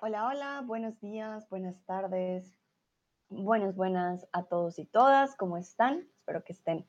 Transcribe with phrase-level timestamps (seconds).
[0.00, 2.54] Hola, hola, buenos días, buenas tardes,
[3.30, 6.06] buenas, buenas a todos y todas, ¿cómo están?
[6.20, 6.86] Espero que estén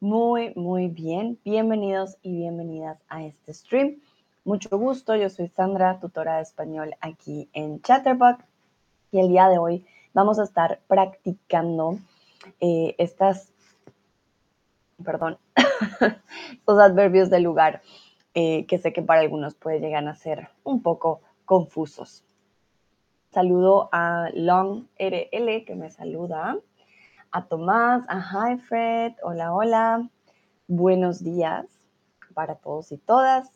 [0.00, 1.40] muy, muy bien.
[1.46, 4.02] Bienvenidos y bienvenidas a este stream.
[4.44, 8.44] Mucho gusto, yo soy Sandra, tutora de español aquí en Chatterbox
[9.12, 11.98] y el día de hoy vamos a estar practicando
[12.60, 13.50] eh, estas,
[15.02, 15.38] perdón,
[16.52, 17.80] estos adverbios de lugar
[18.34, 22.26] eh, que sé que para algunos puede llegar a ser un poco confusos.
[23.32, 26.58] Saludo a Long RL que me saluda,
[27.30, 30.06] a Tomás, a Hi Fred, hola, hola,
[30.68, 31.64] buenos días
[32.34, 33.50] para todos y todas.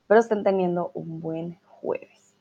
[0.00, 2.34] Espero estén teniendo un buen jueves.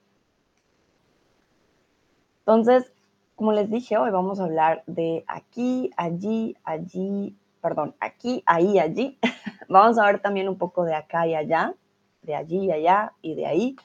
[2.40, 2.90] Entonces,
[3.36, 9.20] como les dije, hoy vamos a hablar de aquí, allí, allí, perdón, aquí, ahí, allí.
[9.68, 11.74] vamos a ver también un poco de acá y allá,
[12.22, 13.76] de allí y allá y de ahí.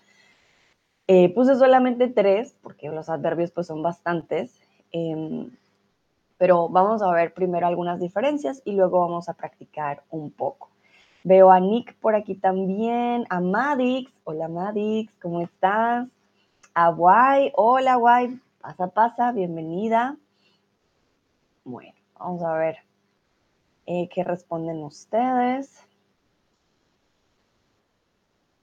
[1.12, 4.60] Eh, puse solamente tres, porque los adverbios pues son bastantes,
[4.92, 5.50] em,
[6.38, 10.70] pero vamos a ver primero algunas diferencias y luego vamos a practicar un poco.
[11.24, 16.06] Veo a Nick por aquí también, a Madix, hola Madix, ¿cómo estás?
[16.74, 20.16] A Guay, hola Guay, pasa, pasa, bienvenida.
[21.64, 22.76] Bueno, vamos a ver
[23.86, 25.84] eh, qué responden ustedes.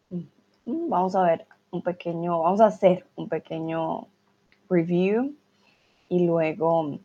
[0.10, 1.46] Mm, vamos a ver
[1.78, 4.08] un pequeño, vamos a hacer un pequeño
[4.70, 5.36] review
[6.10, 7.00] y luego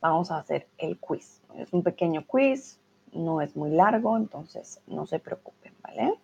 [0.00, 1.40] vamos a hacer el quiz.
[1.56, 2.78] Es un pequeño quiz,
[3.12, 6.14] no es muy largo, entonces no se preocupen, ¿vale?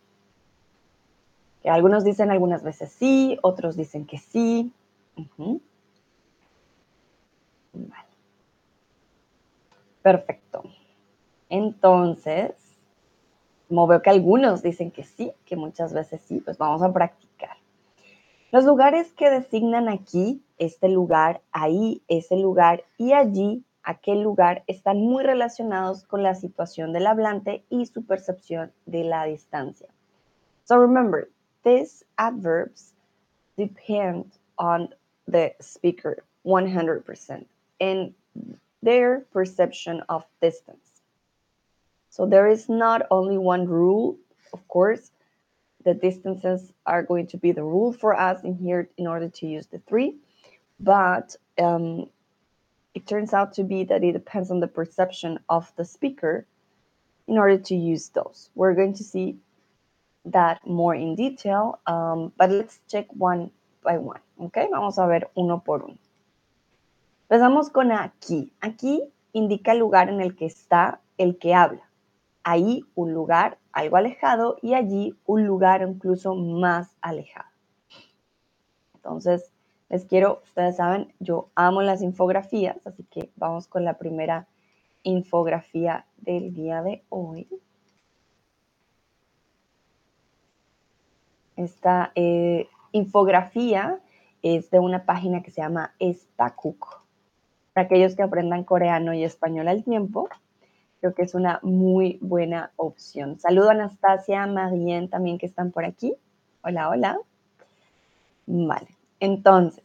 [1.62, 4.72] Que algunos dicen algunas veces sí, otros dicen que sí.
[7.72, 8.06] Vale.
[10.00, 10.62] Perfecto.
[11.48, 12.52] Entonces,
[13.68, 17.56] como veo que algunos dicen que sí, que muchas veces sí, pues vamos a practicar.
[18.52, 24.98] Los lugares que designan aquí, este lugar, ahí, ese lugar y allí, aquel lugar, están
[24.98, 29.88] muy relacionados con la situación del hablante y su percepción de la distancia.
[30.64, 31.28] So remember,
[31.64, 32.94] these adverbs
[33.56, 34.94] depend on
[35.26, 37.46] the speaker 100%
[37.80, 38.14] and
[38.82, 40.85] their perception of distance.
[42.16, 44.16] So there is not only one rule,
[44.54, 45.10] of course,
[45.84, 49.46] the distances are going to be the rule for us in here in order to
[49.46, 50.16] use the three,
[50.80, 52.08] but um,
[52.94, 56.46] it turns out to be that it depends on the perception of the speaker
[57.28, 58.48] in order to use those.
[58.54, 59.36] We're going to see
[60.24, 63.50] that more in detail, um, but let's check one
[63.84, 64.68] by one, okay?
[64.70, 65.98] Vamos a ver uno por uno.
[67.28, 68.52] Empezamos con aquí.
[68.62, 69.02] Aquí
[69.34, 71.86] indica el lugar en el que está el que habla
[72.46, 77.50] ahí un lugar algo alejado y allí un lugar incluso más alejado.
[78.94, 79.52] Entonces,
[79.88, 84.46] les quiero, ustedes saben, yo amo las infografías, así que vamos con la primera
[85.02, 87.48] infografía del día de hoy.
[91.56, 93.98] Esta eh, infografía
[94.42, 97.02] es de una página que se llama Espakuk.
[97.72, 100.28] Para aquellos que aprendan coreano y español al tiempo,
[101.00, 103.38] Creo que es una muy buena opción.
[103.38, 106.14] Saludo a Anastasia, Marien también que están por aquí.
[106.62, 107.18] Hola, hola.
[108.46, 108.88] Vale,
[109.20, 109.84] entonces,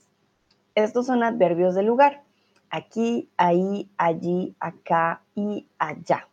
[0.75, 2.23] estos son adverbios de lugar.
[2.69, 6.27] Aquí, ahí, allí, acá y allá.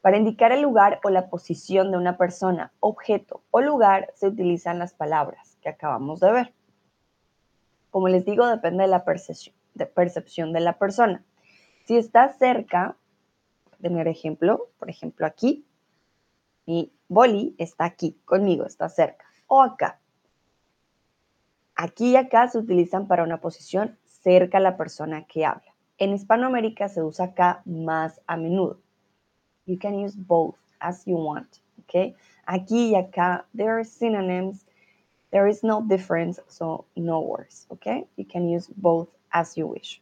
[0.00, 4.80] Para indicar el lugar o la posición de una persona, objeto o lugar se utilizan
[4.80, 6.54] las palabras que acabamos de ver.
[7.90, 11.22] Como les digo, depende de la percepción de, percepción de la persona.
[11.84, 12.96] Si está cerca,
[13.82, 15.66] tener ejemplo, por ejemplo aquí,
[16.64, 20.00] mi boli está aquí conmigo, está cerca, o acá.
[21.74, 25.74] Aquí y acá se utilizan para una posición cerca a la persona que habla.
[25.98, 28.80] En Hispanoamérica se usa acá más a menudo.
[29.66, 32.14] You can use both as you want, okay?
[32.46, 34.64] Aquí y acá, there are synonyms.
[35.30, 38.06] There is no difference, so no worries, okay?
[38.16, 40.00] You can use both as you wish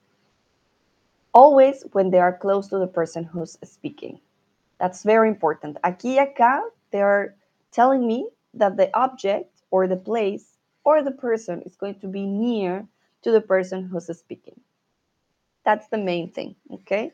[1.32, 4.20] always when they are close to the person who's speaking.
[4.78, 5.78] That's very important.
[5.84, 7.34] Aquí y acá, they are
[7.72, 12.26] telling me that the object or the place or the person is going to be
[12.26, 12.86] near
[13.22, 14.60] to the person who's speaking.
[15.64, 17.12] That's the main thing, okay?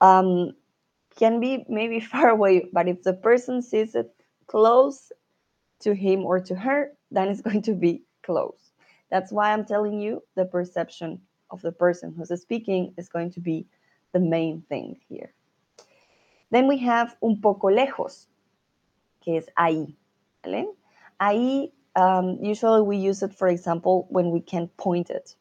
[0.00, 0.52] Um,
[1.16, 4.10] can be maybe far away, but if the person sees it
[4.46, 5.12] close
[5.80, 8.58] to him or to her, then it's going to be close.
[9.10, 11.20] That's why I'm telling you the perception
[11.50, 13.66] of the person who's speaking is going to be
[14.12, 15.32] the main thing here.
[16.50, 18.26] Then we have un poco lejos,
[19.20, 19.96] que es ahí,
[20.44, 20.66] ¿vale?
[21.20, 25.34] Ahí um, usually we use it, for example, when we can point it.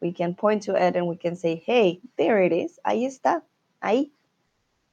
[0.00, 3.42] We can point to it and we can say, hey, there it is, ahí está,
[3.82, 4.12] ahí.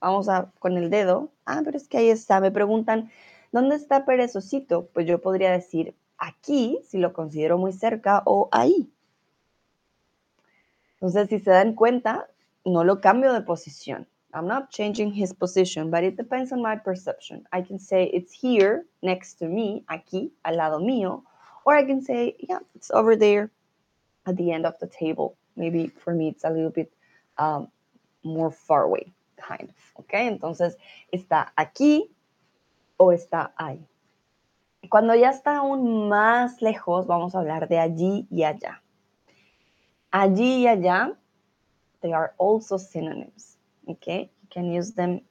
[0.02, 1.32] Vamos a con el dedo.
[1.46, 2.42] Ah, pero es que ahí está.
[2.42, 3.10] Me preguntan,
[3.54, 4.88] ¿dónde está Perezocito?
[4.94, 8.92] Pues yo podría decir aquí, si lo considero muy cerca, o ahí.
[11.04, 12.30] Entonces, si se dan cuenta,
[12.64, 14.08] no lo cambio de posición.
[14.34, 17.46] I'm not changing his position, but it depends on my perception.
[17.52, 21.24] I can say it's here next to me, aquí, al lado mío,
[21.66, 23.52] or I can say, yeah, it's over there
[24.26, 25.36] at the end of the table.
[25.58, 26.90] Maybe for me, it's a little bit
[27.38, 27.68] um,
[28.24, 30.06] more far away, kind of.
[30.06, 30.78] Okay, entonces
[31.12, 32.10] está aquí
[32.96, 33.86] o está ahí.
[34.90, 38.83] Cuando ya está aún más lejos, vamos a hablar de allí y allá.
[40.13, 41.18] Allí y allá,
[42.01, 43.57] they are also synonyms.
[43.88, 45.21] Okay, you can use them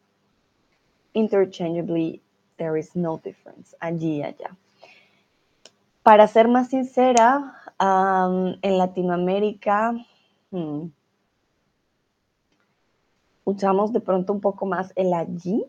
[1.15, 2.21] interchangeably.
[2.59, 3.77] There is no difference.
[3.81, 4.57] Allí y allá.
[6.03, 9.95] Para ser más sincera, um, en Latinoamérica
[10.51, 10.87] hmm,
[13.45, 15.65] usamos de pronto un poco más el allí,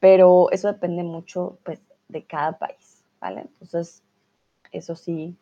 [0.00, 3.42] pero eso depende mucho pues, de cada país, ¿vale?
[3.42, 4.02] Entonces,
[4.72, 5.36] eso sí,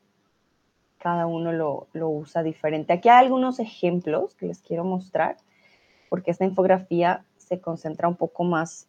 [1.05, 2.95] cada uno lo, lo usa diferente.
[2.95, 5.37] Aquí hay algunos ejemplos que les quiero mostrar,
[6.09, 8.89] porque esta infografía se concentra un poco más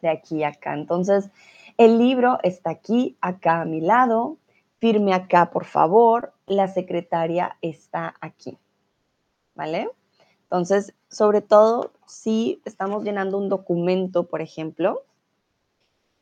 [0.00, 0.72] de aquí a acá.
[0.72, 1.28] Entonces,
[1.76, 4.38] el libro está aquí, acá a mi lado.
[4.78, 6.32] Firme acá, por favor.
[6.46, 8.56] La secretaria está aquí.
[9.54, 9.90] ¿Vale?
[10.44, 15.02] Entonces, sobre todo, si estamos llenando un documento, por ejemplo,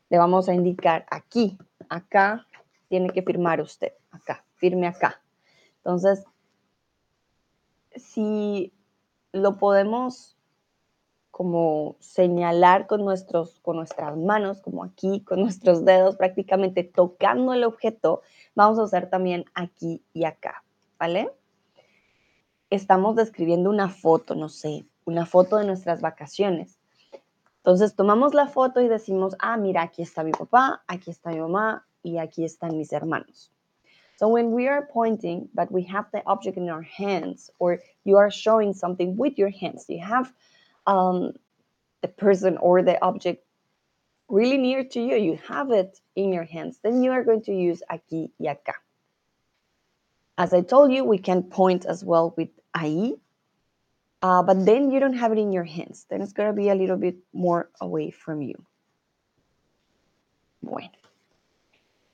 [0.08, 1.56] le vamos a indicar aquí,
[1.88, 2.47] acá,
[2.88, 5.20] tiene que firmar usted, acá, firme acá.
[5.78, 6.24] Entonces,
[7.94, 8.72] si
[9.32, 10.36] lo podemos
[11.30, 17.64] como señalar con, nuestros, con nuestras manos, como aquí, con nuestros dedos, prácticamente tocando el
[17.64, 18.22] objeto,
[18.54, 20.64] vamos a hacer también aquí y acá,
[20.98, 21.30] ¿vale?
[22.70, 26.80] Estamos describiendo una foto, no sé, una foto de nuestras vacaciones.
[27.58, 31.40] Entonces tomamos la foto y decimos, ah, mira, aquí está mi papá, aquí está mi
[31.40, 33.50] mamá y aquí están mis hermanos.
[34.16, 38.16] So when we are pointing, but we have the object in our hands, or you
[38.16, 40.32] are showing something with your hands, you have
[40.86, 41.34] um,
[42.02, 43.44] the person or the object
[44.28, 47.52] really near to you, you have it in your hands, then you are going to
[47.52, 48.74] use aquí y acá.
[50.36, 53.18] As I told you, we can point as well with ahí,
[54.22, 56.06] uh, but then you don't have it in your hands.
[56.10, 58.64] Then it's going to be a little bit more away from you.
[60.62, 60.90] Bueno.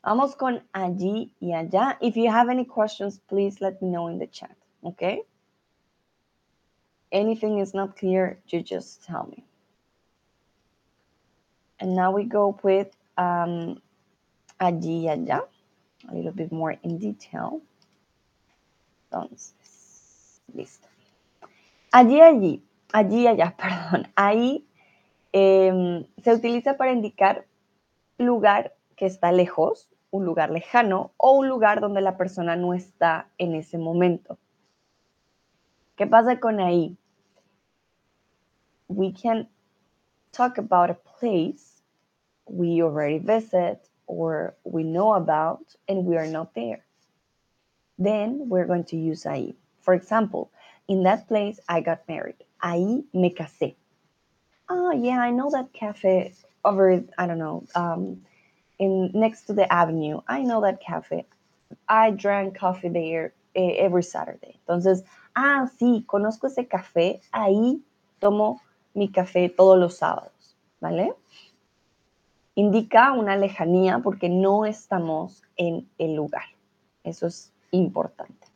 [0.04, 1.96] Vamos con allí y allá.
[2.02, 4.54] If you have any questions, please let me know in the chat,
[4.84, 5.22] okay?
[7.10, 9.44] Anything is not clear, you just tell me.
[11.80, 13.80] And now we go with um,
[14.60, 15.40] allí y allá,
[16.06, 17.62] a little bit more in detail.
[19.10, 19.54] Entonces,
[20.54, 20.86] listo.
[21.92, 22.62] Allí, allí,
[22.92, 24.06] allí, allá, perdón.
[24.16, 24.66] Ahí
[25.32, 27.46] eh, se utiliza para indicar
[28.18, 33.26] lugar que está lejos, un lugar lejano o un lugar donde la persona no está
[33.36, 34.38] en ese momento.
[35.96, 36.96] ¿Qué pasa con ahí?
[38.86, 39.48] We can
[40.30, 41.82] talk about a place
[42.46, 46.84] we already visit or we know about and we are not there.
[47.98, 49.56] Then we're going to use ahí.
[49.80, 50.52] For example,
[50.86, 52.44] in that place I got married.
[52.62, 53.74] Ahí me casé.
[54.68, 56.32] Oh, yeah, I know that cafe
[56.64, 58.22] over, I don't know, um,
[58.78, 60.20] in next to the avenue.
[60.28, 61.26] I know that cafe.
[61.88, 64.58] I drank coffee there eh, every Saturday.
[64.66, 65.04] Entonces,
[65.34, 67.20] ah, sí, conozco ese café.
[67.32, 67.82] Ahí
[68.20, 68.60] tomo
[68.94, 71.12] mi café todos los sábados, ¿vale?
[72.54, 76.44] Indica una lejanía porque no estamos en el lugar.
[77.02, 78.46] Eso es importante.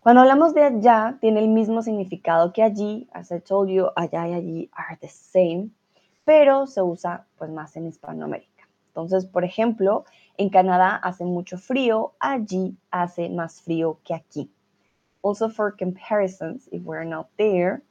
[0.00, 3.08] Cuando hablamos de allá, tiene el mismo significado que allí.
[3.12, 5.70] As I told you, allá y allí are the same,
[6.24, 8.68] pero se usa pues más en Hispanoamérica.
[8.88, 10.04] Entonces, por ejemplo,
[10.36, 14.50] en Canadá hace mucho frío, allí hace más frío que aquí.
[15.22, 17.82] Also for comparisons, if we're not there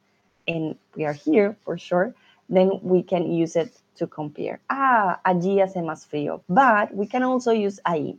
[0.46, 2.14] and we are here for sure,
[2.48, 4.60] then we can use it to compare.
[4.68, 8.18] Ah, allí hace más frío, but we can also use ahí.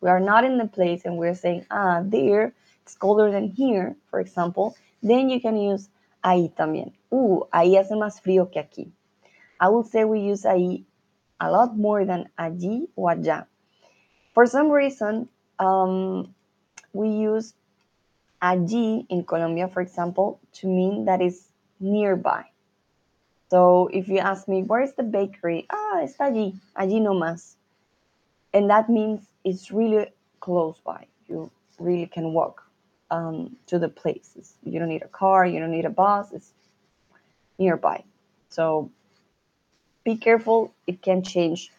[0.00, 2.52] We are not in the place and we're saying, ah, there
[2.86, 5.88] it's colder than here, for example, then you can use
[6.22, 6.92] ahí también.
[7.10, 8.92] Uh, ahí hace más frío que aquí.
[9.60, 10.84] I would say we use ahí
[11.40, 13.46] a lot more than allí o allá.
[14.34, 16.34] For some reason, um,
[16.92, 17.54] we use
[18.42, 21.48] allí in Colombia, for example, to mean that is
[21.80, 22.44] nearby.
[23.48, 25.66] So if you ask me, where is the bakery?
[25.70, 27.54] Ah, está allí, allí nomás.
[28.52, 30.06] And that means it's really
[30.40, 31.06] close by.
[31.28, 32.62] You really can walk
[33.10, 34.54] um, to the places.
[34.64, 36.52] You don't need a car, you don't need a bus, it's
[37.58, 38.04] nearby.
[38.48, 38.90] So
[40.06, 41.72] be careful, it can change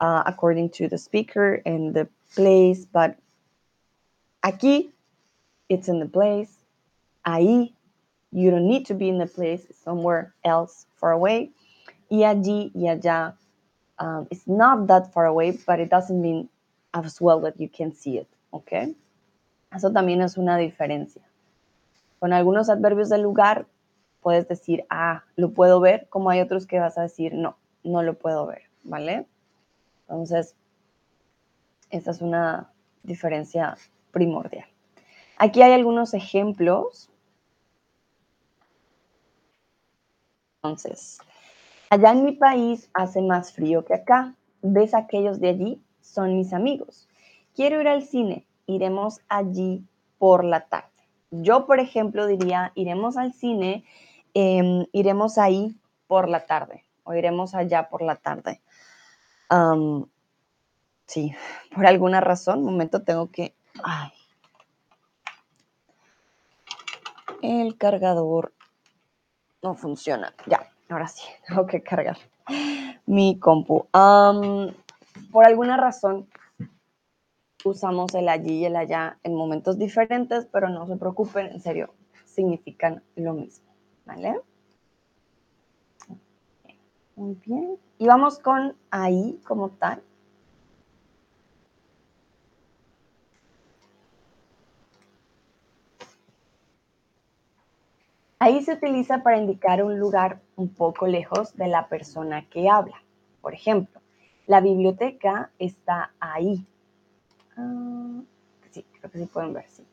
[0.00, 3.16] uh, according to the speaker and the place, but
[4.42, 4.90] aquí,
[5.68, 6.50] it's in the place.
[7.26, 7.72] Ahí,
[8.32, 11.50] you don't need to be in the place, it's somewhere else far away.
[12.10, 13.34] Y allí y allá,
[13.98, 16.48] um, it's not that far away, but it doesn't mean
[16.94, 18.94] as well that you can see it, okay?
[19.74, 21.22] Eso también es una diferencia.
[22.18, 23.66] Con algunos adverbios del lugar
[24.22, 28.02] puedes decir, ah, lo puedo ver, como hay otros que vas a decir, no, no
[28.02, 29.26] lo puedo ver, ¿vale?
[30.08, 30.56] Entonces,
[31.90, 32.72] esa es una
[33.02, 33.76] diferencia
[34.10, 34.66] primordial.
[35.36, 37.10] Aquí hay algunos ejemplos.
[40.62, 41.18] Entonces,
[41.90, 44.34] allá en mi país hace más frío que acá.
[44.62, 45.82] ¿Ves aquellos de allí?
[46.00, 47.06] Son mis amigos.
[47.54, 48.46] Quiero ir al cine.
[48.66, 49.84] Iremos allí
[50.18, 50.88] por la tarde.
[51.30, 53.84] Yo, por ejemplo, diría, iremos al cine,
[54.32, 55.76] em, iremos ahí
[56.06, 58.60] por la tarde o iremos allá por la tarde.
[61.06, 61.34] sí,
[61.74, 63.54] por alguna razón, momento tengo que...
[63.82, 64.10] Ay.
[67.42, 68.54] El cargador
[69.62, 70.34] no funciona.
[70.46, 72.16] Ya, ahora sí, tengo que cargar
[73.06, 73.86] mi compu.
[73.92, 76.28] por alguna razón
[77.64, 81.94] usamos el allí y el allá en momentos diferentes, pero no se preocupen, en serio,
[82.24, 83.74] significan lo mismo.
[84.04, 84.40] ¿Vale?
[87.16, 87.78] Muy bien.
[87.98, 90.02] Y vamos con ahí como tal.
[98.40, 103.02] Ahí se utiliza para indicar un lugar un poco lejos de la persona que habla.
[103.40, 104.02] Por ejemplo,
[104.46, 106.66] la biblioteca está ahí.
[107.56, 108.20] Ah,
[108.70, 109.86] sí, creo que sí pueden ver, sí.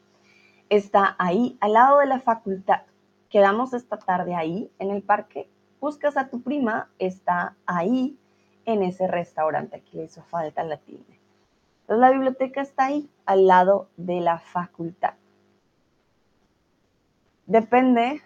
[0.69, 2.81] Está ahí, al lado de la facultad.
[3.29, 5.47] Quedamos esta tarde ahí, en el parque.
[5.81, 8.17] Buscas a tu prima, está ahí,
[8.65, 9.77] en ese restaurante.
[9.77, 11.19] Aquí le hizo falta la tilde.
[11.81, 15.15] Entonces la biblioteca está ahí, al lado de la facultad.
[17.47, 18.21] Depende,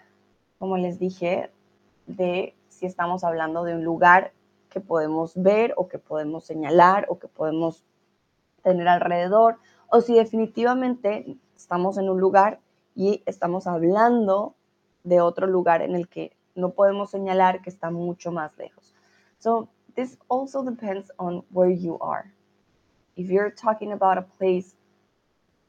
[0.58, 1.50] como les dije,
[2.06, 4.32] de si estamos hablando de un lugar
[4.68, 7.82] que podemos ver o que podemos señalar o que podemos
[8.62, 9.56] tener alrededor,
[9.88, 12.60] o si definitivamente estamos en un lugar
[12.94, 14.54] y estamos hablando
[15.04, 18.94] de otro lugar en el que no podemos señalar que está mucho más lejos.
[19.38, 22.32] So this also depends on where you are.
[23.16, 24.74] If you're talking about a place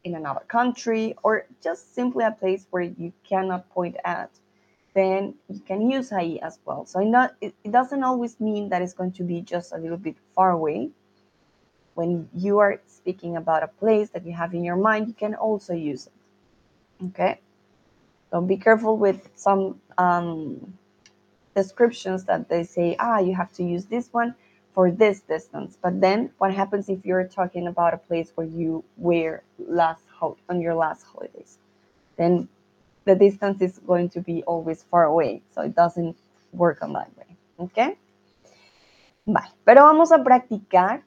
[0.03, 4.29] in another country or just simply a place where you cannot point at,
[4.93, 6.85] then you can use ahí as well.
[6.85, 6.99] So
[7.41, 10.51] it, it doesn't always mean that it's going to be just a little bit far
[10.51, 10.89] away.
[11.93, 15.35] When you are speaking about a place that you have in your mind, you can
[15.35, 17.05] also use it.
[17.07, 17.39] Okay?
[18.31, 20.73] So be careful with some um,
[21.55, 24.35] descriptions that they say, ah, you have to use this one
[24.73, 25.77] for this distance.
[25.81, 30.03] But then what happens if you're talking about a place where you were last
[30.49, 31.57] on your last holidays?
[32.17, 32.47] Then
[33.05, 35.41] the distance is going to be always far away.
[35.53, 36.17] So it doesn't
[36.51, 37.35] work on that way.
[37.59, 37.97] Okay?
[39.25, 41.03] Vale, pero vamos a practicar,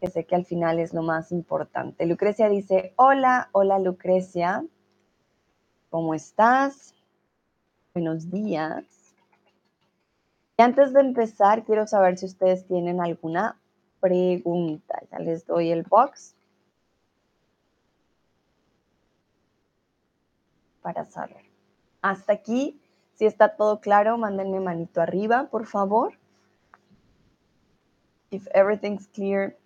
[0.00, 2.04] que sé que al final es lo más importante.
[2.04, 4.64] Lucrecia dice, hola, hola Lucrecia,
[5.94, 6.92] ¿cómo estás?
[7.94, 8.84] Buenos días.
[10.58, 13.60] Y antes de empezar, quiero saber si ustedes tienen alguna
[14.00, 15.00] pregunta.
[15.12, 16.34] Ya les doy el box.
[20.82, 21.44] Para saber.
[22.02, 22.80] Hasta aquí,
[23.12, 26.18] si está todo claro, mándenme manito arriba, por favor.
[28.32, 29.56] If everything's clear,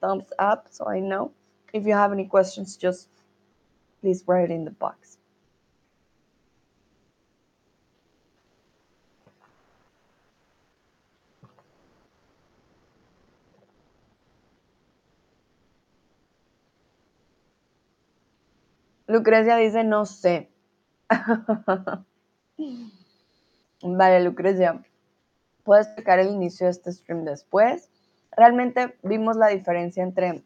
[0.00, 1.32] thumbs up so I know.
[1.74, 3.10] If you have any questions, just
[4.00, 5.15] please write it in the box.
[19.06, 20.50] Lucrecia dice, no sé.
[23.82, 24.82] vale, Lucrecia,
[25.62, 27.88] puedes checar el inicio de este stream después.
[28.32, 30.42] Realmente vimos la diferencia entre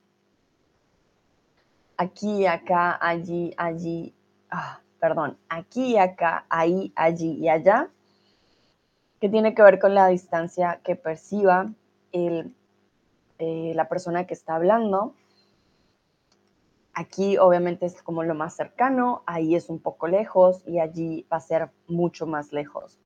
[1.96, 4.14] aquí, acá, allí, allí,
[4.50, 7.88] ah, perdón, aquí, acá, ahí, allí y allá,
[9.20, 11.70] que tiene que ver con la distancia que perciba
[12.12, 12.54] el,
[13.38, 15.14] eh, la persona que está hablando
[16.94, 21.36] Aquí obviamente es como lo más cercano, ahí es un poco lejos y allí va
[21.36, 22.98] a ser mucho más lejos.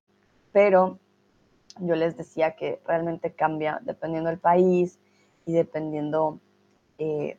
[0.52, 0.98] Pero
[1.80, 4.98] yo les decía que realmente cambia dependiendo del país
[5.44, 6.40] y dependiendo
[6.98, 7.38] eh,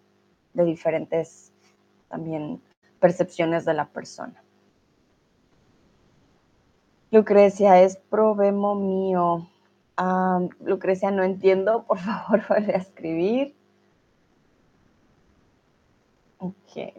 [0.54, 1.52] de diferentes
[2.10, 2.62] también
[3.00, 4.44] percepciones de la persona.
[7.12, 9.48] Lucrecia es probemo mío.
[9.96, 13.56] Ah, Lucrecia, no entiendo, por favor, vuelve a escribir.
[16.46, 16.94] Ok.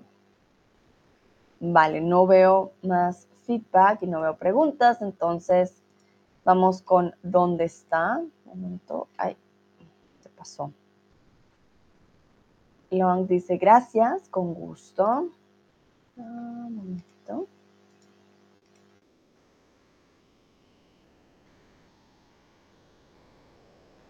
[1.61, 5.83] Vale, no veo más feedback y no veo preguntas, entonces
[6.45, 8.19] vamos con dónde está.
[8.19, 9.37] Un momento, ay,
[10.21, 10.73] se pasó.
[12.91, 15.31] Long dice gracias, con gusto.
[16.19, 16.23] Ah,
[16.67, 17.47] un momento.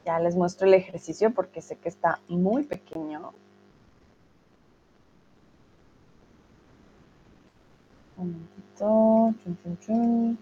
[0.06, 3.32] Ya les muestro el ejercicio porque sé que está muy pequeño.
[8.16, 9.34] Un momentito.
[9.42, 10.38] Chun, chun, chun.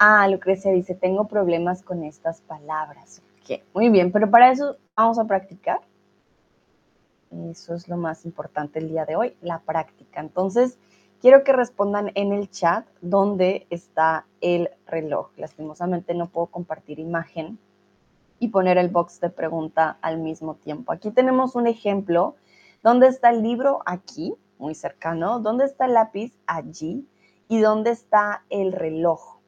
[0.00, 3.20] Ah, Lucrecia dice, tengo problemas con estas palabras.
[3.74, 5.80] Muy bien, pero para eso vamos a practicar.
[7.50, 10.20] Eso es lo más importante el día de hoy, la práctica.
[10.20, 10.78] Entonces,
[11.20, 15.30] quiero que respondan en el chat dónde está el reloj.
[15.36, 17.58] Lastimosamente no puedo compartir imagen
[18.38, 20.92] y poner el box de pregunta al mismo tiempo.
[20.92, 22.36] Aquí tenemos un ejemplo.
[22.82, 23.82] ¿Dónde está el libro?
[23.86, 25.40] Aquí, muy cercano.
[25.40, 26.32] ¿Dónde está el lápiz?
[26.46, 27.06] Allí.
[27.48, 29.38] ¿Y dónde está el reloj?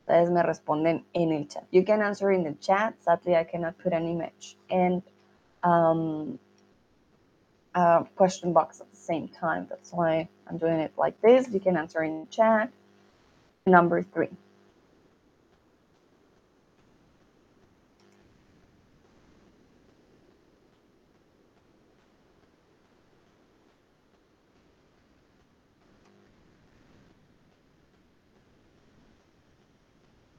[0.00, 1.64] Ustedes me responden en el chat.
[1.70, 2.94] You can answer in the chat.
[3.00, 5.02] Sadly, I cannot put an image and
[5.62, 6.38] um,
[7.74, 9.66] a question box at the same time.
[9.68, 11.48] That's why I'm doing it like this.
[11.48, 12.70] You can answer in the chat.
[13.66, 14.30] Number three.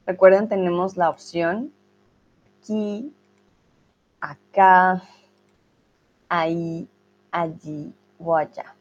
[0.04, 1.72] Recuerden, tenemos la opción
[2.58, 3.14] aquí,
[4.20, 5.02] acá,
[6.28, 6.88] ahí,
[7.30, 8.74] allí o allá.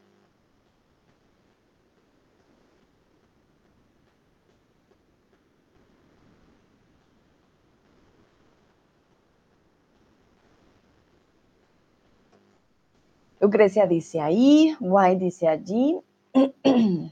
[13.42, 16.00] Lucrecia dice ahí, White dice allí.
[16.34, 17.12] ¿Qué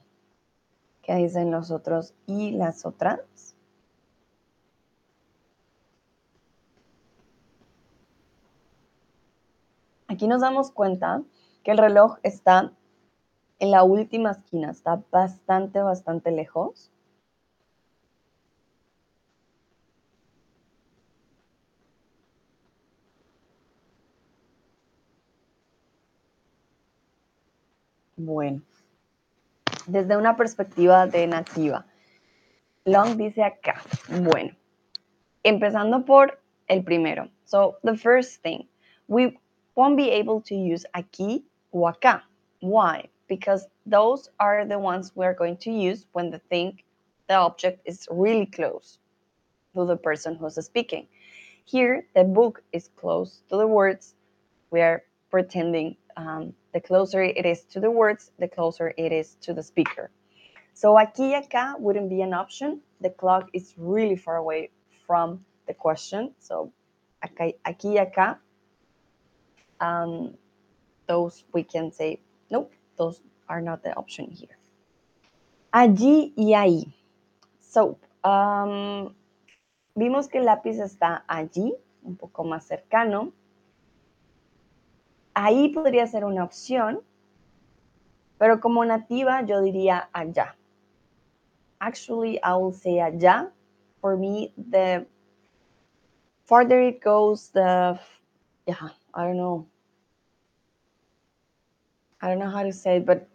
[1.16, 3.49] dicen los otros y las otras?
[10.10, 11.22] Aquí nos damos cuenta
[11.64, 12.74] que el reloj está
[13.60, 16.92] en la última esquina, está bastante, bastante lejos.
[28.18, 28.64] Bueno,
[29.86, 31.86] desde una perspectiva de nativa,
[32.84, 33.80] Long dice acá,
[34.24, 34.56] bueno,
[35.44, 37.30] empezando por el primero.
[37.46, 38.68] So, the first thing,
[39.08, 39.40] we
[39.76, 42.22] won't be able to use aquí o acá.
[42.60, 43.10] Why?
[43.28, 46.82] Because those are the ones we're going to use when the thing,
[47.28, 48.98] the object is really close
[49.76, 51.08] to the person who's speaking.
[51.66, 54.16] Here, the book is close to the words.
[54.72, 59.36] We are pretending um, the closer it is to the words, the closer it is
[59.42, 60.10] to the speaker.
[60.74, 62.82] So aquí y acá wouldn't be an option.
[63.02, 64.72] The clock is really far away
[65.06, 66.34] from the question.
[66.40, 66.72] So
[67.24, 67.54] aquí
[67.84, 68.38] y acá
[69.80, 70.34] um,
[71.08, 74.58] those we can say, nope, those are not the option here.
[75.74, 76.94] Allí y ahí.
[77.60, 79.14] So, um,
[79.96, 83.34] vimos que el lápiz está allí, un poco más cercano.
[85.34, 87.02] Ahí podría ser una opción,
[88.38, 90.56] pero como nativa yo diría allá.
[91.80, 93.52] Actually, I will say allá.
[94.02, 95.06] For me, the
[96.46, 98.00] farther it goes, the,
[98.66, 99.68] yeah, I don't know.
[102.22, 103.28] I don't know how to say it, but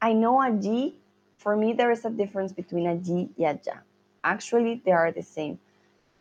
[0.00, 0.94] I know allí.
[1.36, 3.80] For me, there is a difference between allí y allá.
[4.22, 5.58] Actually, they are the same.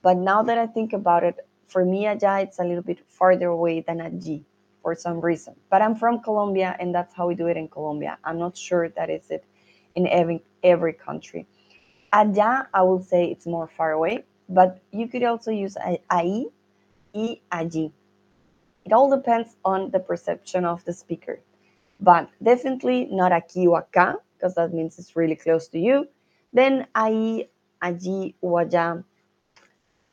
[0.02, 1.36] But now that I think about it,
[1.67, 4.43] for me, allá, it's a little bit farther away than allí
[4.82, 5.56] for some reason.
[5.69, 8.17] But I'm from Colombia, and that's how we do it in Colombia.
[8.24, 9.43] I'm not sure that is it
[9.95, 11.45] in every, every country.
[12.13, 15.76] Allá, I will say it's more far away, but you could also use
[16.10, 16.52] ahí.
[18.85, 21.39] It all depends on the perception of the speaker,
[21.99, 26.07] but definitely not aquí o acá, because that means it's really close to you.
[26.53, 27.47] Then ahí,
[27.81, 29.03] allí o allá,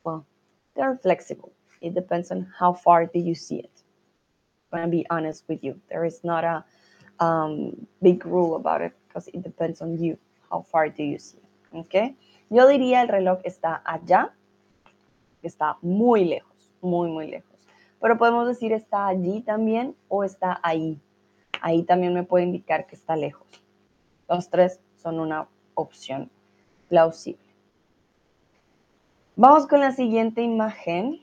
[0.05, 0.27] well,
[0.75, 1.53] they're flexible.
[1.81, 3.71] It depends on how far do you see it.
[4.73, 5.81] I'm gonna be honest with you.
[5.89, 6.65] There is not a
[7.21, 10.19] um, big rule about it because it depends on you.
[10.51, 11.39] How far do you see?
[11.39, 12.17] It, Okay.
[12.49, 14.35] Yo diría el reloj está allá,
[15.43, 17.56] está muy lejos, muy, muy lejos.
[18.01, 21.01] Pero podemos decir está allí también o está ahí.
[21.61, 23.47] Ahí también me puede indicar que está lejos.
[24.29, 26.31] Los tres son una opción
[26.89, 27.47] plausible.
[29.37, 31.21] Vamos con la siguiente imagen.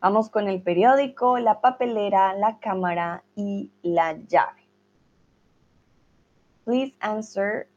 [0.00, 4.62] Vamos con el periódico, la papelera, la cámara y la llave.
[6.64, 7.68] Please answer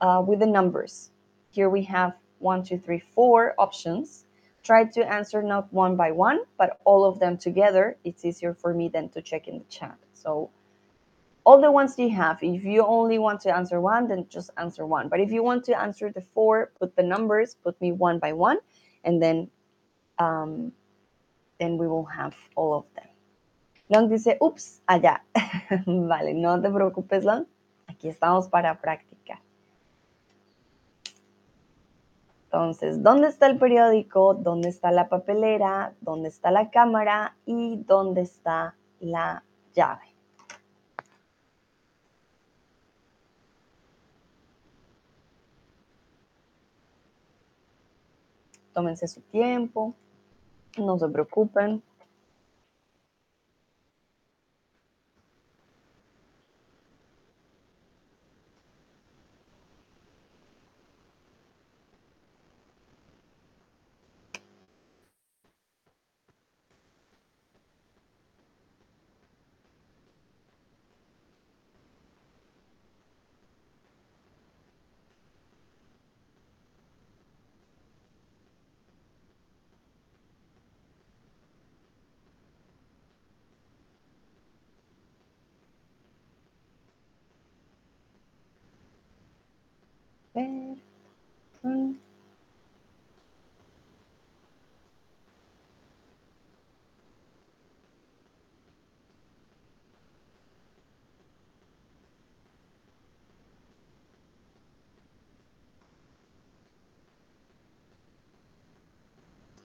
[0.00, 1.10] uh, with the numbers.
[1.50, 4.24] Here we have one, two, three, four options.
[4.62, 7.96] Try to answer not one by one, but all of them together.
[8.04, 9.96] It's easier for me than to check in the chat.
[10.12, 10.50] So
[11.44, 14.86] all the ones you have, if you only want to answer one, then just answer
[14.86, 15.08] one.
[15.08, 18.32] But if you want to answer the four, put the numbers, put me one by
[18.32, 18.58] one,
[19.04, 19.48] and then
[20.18, 20.72] um,
[21.58, 23.08] then we will have all of them.
[23.88, 25.20] Long dice, ups, allá.
[25.86, 27.46] vale, no te preocupes, Long.
[27.88, 29.40] Aquí estamos para practicar.
[32.52, 34.34] Entonces, ¿dónde está el periódico?
[34.34, 35.94] ¿Dónde está la papelera?
[36.00, 37.36] ¿Dónde está la cámara?
[37.46, 40.16] ¿Y dónde está la llave?
[48.72, 49.94] Tómense su tiempo.
[50.76, 51.84] No se preocupen.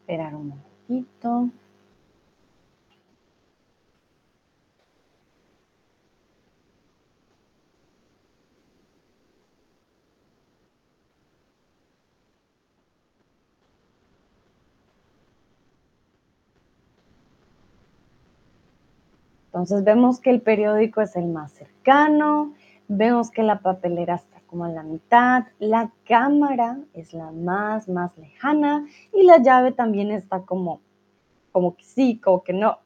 [0.08, 1.50] Esperar un momentito.
[19.56, 22.54] Entonces vemos que el periódico es el más cercano,
[22.90, 28.18] vemos que la papelera está como a la mitad, la cámara es la más, más
[28.18, 30.82] lejana y la llave también está como,
[31.54, 32.80] como que sí, como que no,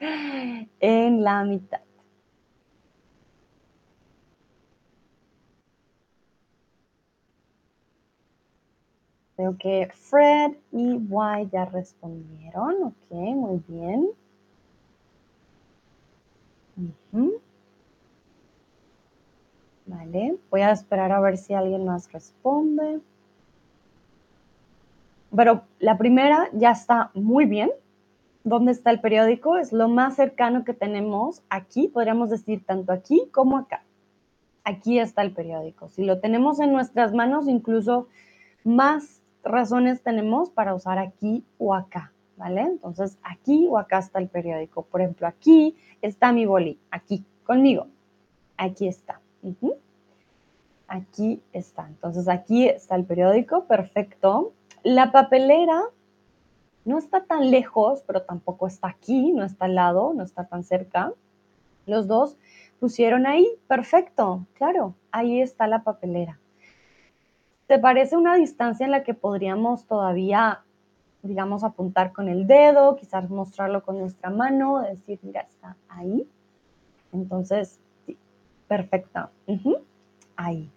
[0.80, 1.82] en la mitad.
[9.36, 12.82] Veo que Fred y Y ya respondieron.
[12.82, 14.08] Ok, muy bien.
[19.86, 23.00] Vale, voy a esperar a ver si alguien más responde.
[25.34, 27.70] Pero la primera ya está muy bien.
[28.44, 29.56] ¿Dónde está el periódico?
[29.56, 33.82] Es lo más cercano que tenemos aquí, podríamos decir tanto aquí como acá.
[34.64, 35.88] Aquí está el periódico.
[35.88, 38.08] Si lo tenemos en nuestras manos, incluso
[38.64, 42.12] más razones tenemos para usar aquí o acá.
[42.38, 42.62] ¿Vale?
[42.62, 44.82] Entonces, aquí o acá está el periódico.
[44.82, 47.88] Por ejemplo, aquí está mi boli, aquí, conmigo.
[48.56, 49.20] Aquí está.
[50.86, 51.86] Aquí está.
[51.88, 54.52] Entonces, aquí está el periódico, perfecto.
[54.82, 55.82] La papelera
[56.84, 60.64] no está tan lejos, pero tampoco está aquí, no está al lado, no está tan
[60.64, 61.12] cerca.
[61.86, 62.36] Los dos
[62.80, 66.38] pusieron ahí, perfecto, claro, ahí está la papelera.
[67.66, 70.64] ¿Te parece una distancia en la que podríamos todavía
[71.22, 76.28] digamos, apuntar con el dedo, quizás mostrarlo con nuestra mano, decir, mira, está ahí.
[77.12, 78.16] Entonces, sí,
[78.66, 79.30] perfecto.
[80.36, 80.70] Ahí.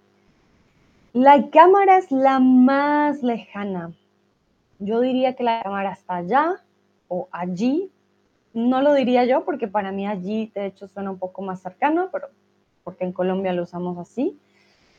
[1.13, 3.91] La cámara es la más lejana.
[4.79, 6.61] Yo diría que la cámara está allá
[7.07, 7.91] o allí.
[8.53, 12.09] No lo diría yo porque para mí allí, de hecho, suena un poco más cercano,
[12.11, 12.27] pero
[12.83, 14.39] porque en Colombia lo usamos así.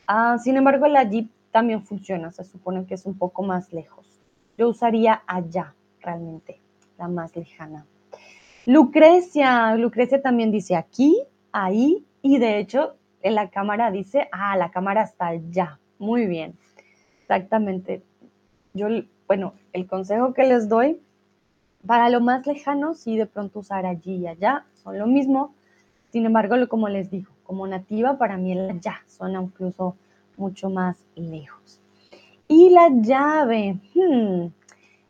[0.07, 4.12] Ah, sin embargo, el allí también funciona, se supone que es un poco más lejos.
[4.57, 6.59] Yo usaría allá, realmente,
[6.97, 7.85] la más lejana.
[8.65, 14.69] Lucrecia, Lucrecia también dice aquí, ahí, y de hecho en la cámara dice, ah, la
[14.71, 15.79] cámara está allá.
[15.99, 16.57] Muy bien,
[17.21, 18.03] exactamente.
[18.73, 18.87] yo,
[19.27, 21.01] bueno, el consejo que les doy,
[21.85, 25.53] para lo más lejano, sí de pronto usar allí y allá, son lo mismo.
[26.11, 29.95] Sin embargo, como les digo, como nativa, para mí el allá suena incluso
[30.37, 31.82] mucho más lejos.
[32.55, 34.45] Y la llave, hmm,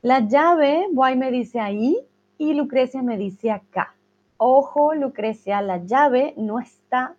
[0.01, 1.97] la llave, Boy me dice ahí
[2.37, 3.97] y Lucrecia me dice acá.
[4.37, 7.17] Ojo, Lucrecia, la llave no está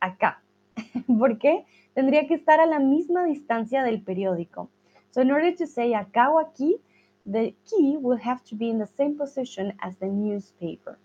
[0.00, 0.42] acá.
[1.06, 1.66] ¿Por qué?
[1.94, 4.70] Tendría que estar a la misma distancia del periódico.
[5.12, 6.80] So in order to say acá o aquí,
[7.24, 10.98] the key will have to be in the same position as the newspaper.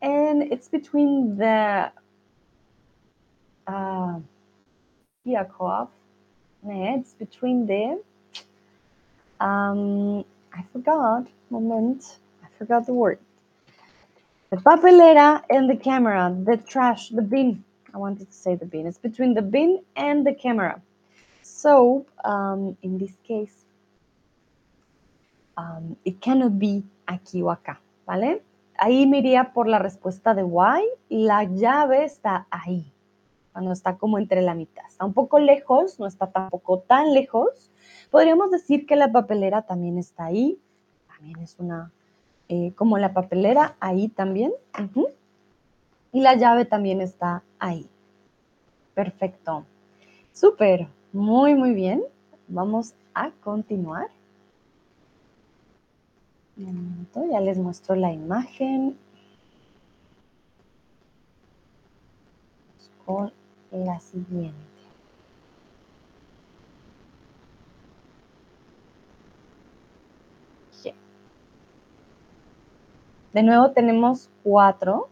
[0.00, 1.92] And it's between the
[3.66, 4.20] uh,
[6.64, 8.00] it's between the,
[9.40, 13.18] um, I forgot, moment, I forgot the word.
[14.50, 17.64] The papelera and the camera, the trash, the bin.
[17.94, 18.86] I wanted to say the bin.
[18.86, 20.80] It's between the bin and the camera.
[21.42, 23.64] So, um, in this case,
[25.56, 28.42] um, it cannot be aquí o acá, ¿vale?
[28.78, 30.88] Ahí me iría por la respuesta de why.
[31.08, 32.84] La llave está ahí,
[33.52, 34.84] cuando está como entre la mitad.
[34.88, 37.70] Está un poco lejos, no está tampoco tan lejos.
[38.10, 40.58] Podríamos decir que la papelera también está ahí.
[41.08, 41.92] También es una,
[42.48, 44.52] eh, como la papelera, ahí también.
[46.12, 47.88] Y la llave también está ahí.
[48.94, 49.64] Perfecto.
[50.32, 50.88] Súper.
[51.12, 52.02] Muy, muy bien.
[52.48, 54.08] Vamos a continuar.
[56.56, 58.98] Un momento, ya les muestro la imagen.
[63.06, 63.32] Con
[63.72, 64.72] la siguiente.
[73.32, 75.08] De nuevo tenemos cuatro.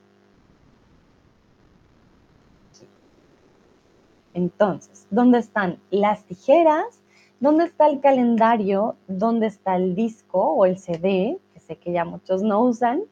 [4.34, 7.02] Entonces, ¿dónde están las tijeras?
[7.40, 8.96] ¿Dónde está el calendario?
[9.08, 11.38] ¿Dónde está el disco o el CD?
[11.54, 13.04] Que sé que ya muchos no usan.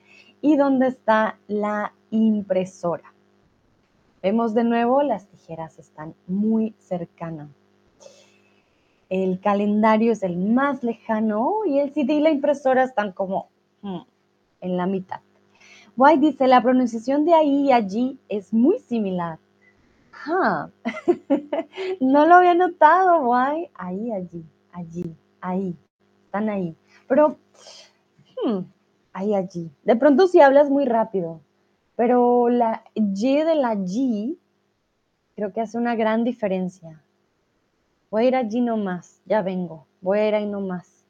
[0.43, 3.15] ¿Y dónde está la impresora?
[4.23, 7.49] Vemos de nuevo, las tijeras están muy cercanas.
[9.09, 13.49] El calendario es el más lejano y el CD y la impresora están como
[13.83, 14.01] hmm,
[14.61, 15.21] en la mitad.
[15.97, 19.39] White dice, la pronunciación de ahí y allí es muy similar.
[22.01, 23.71] no lo había notado, guay.
[23.75, 25.77] Ahí, allí, allí, ahí.
[26.25, 26.77] Están ahí.
[27.07, 27.39] Pero,
[28.45, 28.61] hmm,
[29.13, 29.71] ahí, allí.
[29.85, 31.41] De pronto si hablas muy rápido,
[31.99, 34.39] pero la Y de la G
[35.35, 37.03] creo que hace una gran diferencia.
[38.09, 39.87] Voy a ir allí nomás, ya vengo.
[40.01, 41.05] Voy a ir ahí nomás.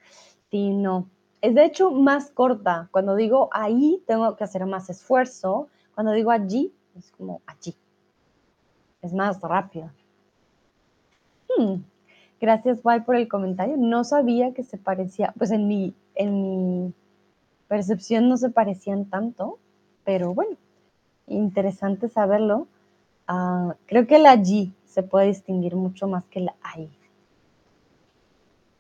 [0.51, 1.07] Sí, no.
[1.43, 2.89] Es de hecho más corta.
[2.91, 5.69] Cuando digo ahí, tengo que hacer más esfuerzo.
[5.95, 7.77] Cuando digo allí, es como allí
[9.03, 9.91] es más rápido.
[11.57, 11.83] Hmm,
[12.41, 13.77] gracias, Guay, por el comentario.
[13.77, 16.95] No sabía que se parecía, pues en mi, en
[17.69, 19.59] percepción no se parecían tanto,
[20.05, 20.57] pero bueno,
[21.29, 22.67] interesante saberlo.
[23.27, 26.89] Ah, creo que la G se puede distinguir mucho más que la I.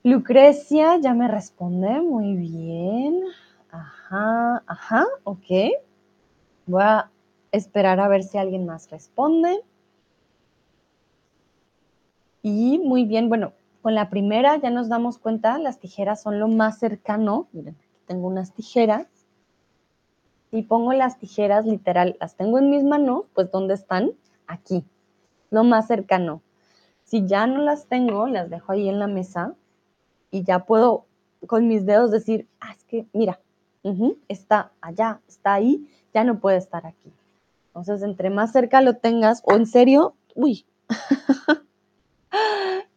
[0.05, 3.23] Lucrecia ya me responde muy bien.
[3.71, 5.47] Ajá, ajá, ok.
[6.67, 7.11] Voy a
[7.53, 9.63] esperar a ver si alguien más responde.
[12.43, 16.49] Y muy bien, bueno, con la primera ya nos damos cuenta, las tijeras son lo
[16.49, 17.49] más cercano.
[17.53, 19.07] Miren, aquí tengo unas tijeras.
[20.51, 24.13] Y pongo las tijeras, literal, las tengo en mis manos, pues ¿dónde están?
[24.47, 24.85] Aquí,
[25.51, 26.43] lo más cercano.
[27.05, 29.55] Si ya no las tengo, las dejo ahí en la mesa
[30.31, 31.05] y ya puedo
[31.47, 33.41] con mis dedos decir, ah, es que mira,
[34.29, 37.13] está allá, está ahí, ya no puede estar aquí.
[37.69, 40.67] Entonces, entre más cerca lo tengas, o en serio, uy,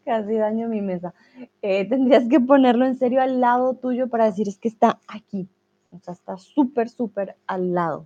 [0.05, 1.13] Casi daño mi mesa.
[1.61, 5.47] Eh, tendrías que ponerlo en serio al lado tuyo para decir es que está aquí.
[5.91, 8.06] O sea, está súper, súper al lado.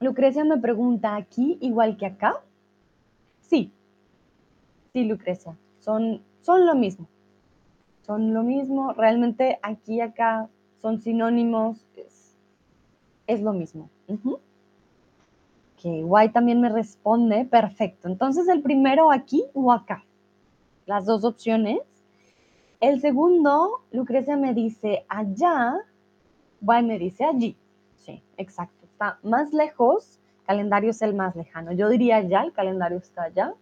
[0.00, 2.42] Lucrecia me pregunta, ¿aquí igual que acá?
[3.40, 3.72] Sí.
[4.92, 5.56] Sí, Lucrecia.
[5.78, 7.06] Son, son lo mismo.
[8.02, 8.92] Son lo mismo.
[8.92, 10.48] Realmente aquí y acá
[10.80, 11.86] son sinónimos.
[13.26, 13.88] Es, lo mismo.
[15.80, 18.08] Que Y también me responde, perfecto.
[18.08, 20.04] Entonces el primero aquí o acá.
[20.84, 21.80] Las dos opciones.
[22.82, 25.76] El segundo, Lucrecia me dice allá,
[26.60, 27.56] Y me dice allí.
[27.94, 28.84] Sí, exacto.
[28.84, 31.72] Está más lejos, calendario es el más lejano.
[31.72, 33.54] Yo diría allá, el calendario está allá,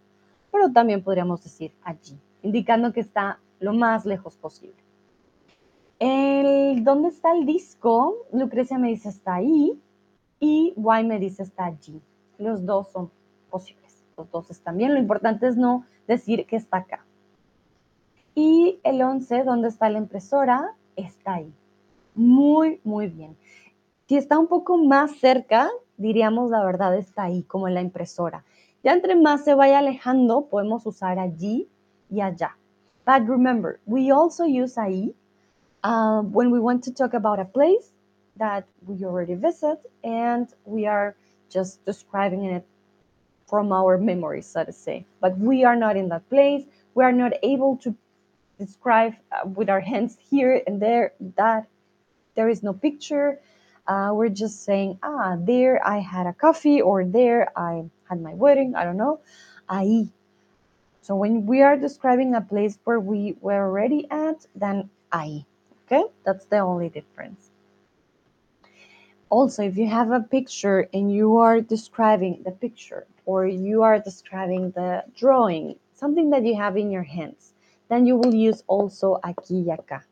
[0.51, 4.83] pero también podríamos decir allí, indicando que está lo más lejos posible.
[5.99, 8.15] El, ¿Dónde está el disco?
[8.33, 9.79] Lucrecia me dice está ahí
[10.39, 12.01] y Y me dice está allí
[12.41, 13.11] los dos son
[13.49, 14.93] posibles, los dos están bien.
[14.93, 17.05] Lo importante es no decir que está acá.
[18.33, 20.73] Y el 11, ¿dónde está la impresora?
[20.95, 21.53] Está ahí.
[22.15, 23.35] Muy, muy bien.
[24.07, 28.43] Si está un poco más cerca, diríamos la verdad está ahí, como en la impresora.
[28.83, 31.67] Ya entre más se vaya alejando, podemos usar allí
[32.09, 32.57] y allá.
[33.05, 35.13] But remember, we also use ahí
[35.83, 37.91] uh, when we want to talk about a place
[38.37, 41.15] that we already visit and we are
[41.49, 42.65] just describing it
[43.47, 45.05] from our memory, so to say.
[45.19, 46.63] But we are not in that place.
[46.95, 47.93] We are not able to
[48.65, 51.67] describe uh, with our hands here and there that
[52.35, 53.39] there is no picture.
[53.87, 58.33] Uh, we're just saying, ah, there I had a coffee, or there I had my
[58.33, 58.75] wedding.
[58.75, 59.19] I don't know.
[59.67, 60.09] Ahí.
[61.01, 65.45] So when we are describing a place where we were already at, then ahí.
[65.83, 67.49] Okay, that's the only difference.
[69.29, 73.99] Also, if you have a picture and you are describing the picture, or you are
[73.99, 77.50] describing the drawing, something that you have in your hands,
[77.91, 80.03] then you will use also aquí y acá.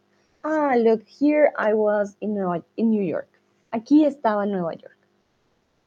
[0.44, 3.30] Ah, look, here I was in, Nueva, in New York.
[3.74, 4.98] Aquí estaba Nueva York.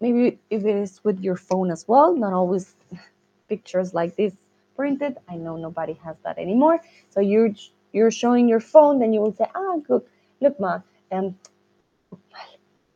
[0.00, 2.74] Maybe if it is with your phone as well, not always
[3.48, 4.32] pictures like this
[4.74, 5.18] printed.
[5.28, 6.80] I know nobody has that anymore.
[7.10, 7.50] So you're
[7.92, 10.08] you're showing your phone, then you will say, ah, look,
[10.40, 11.36] look, ma, um,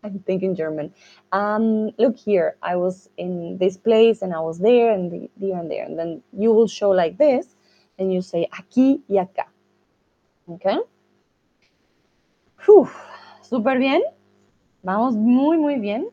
[0.03, 0.95] I'm thinking German.
[1.33, 5.59] Um, look here, I was in this place and I was there and the, there
[5.59, 5.85] and there.
[5.85, 7.56] And then you will show like this,
[7.99, 9.53] and you say aquí y acá.
[10.47, 10.79] Okay?
[13.43, 14.03] Súper bien.
[14.83, 16.09] Vamos muy, muy bien.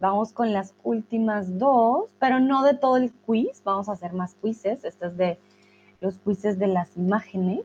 [0.00, 3.62] Vamos con las últimas dos, pero no de todo el quiz.
[3.62, 4.84] Vamos a hacer más quizzes.
[4.84, 5.38] Este es de
[6.00, 7.64] los quizzes de las imágenes.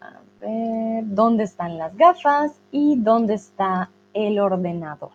[0.00, 5.12] A ver, ¿dónde están las gafas y dónde está el ordenador?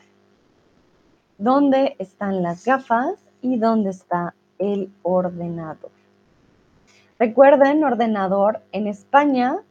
[1.37, 5.91] ¿Dónde están las gafas y dónde está el ordenador?
[7.19, 9.61] Recuerden, ordenador en España,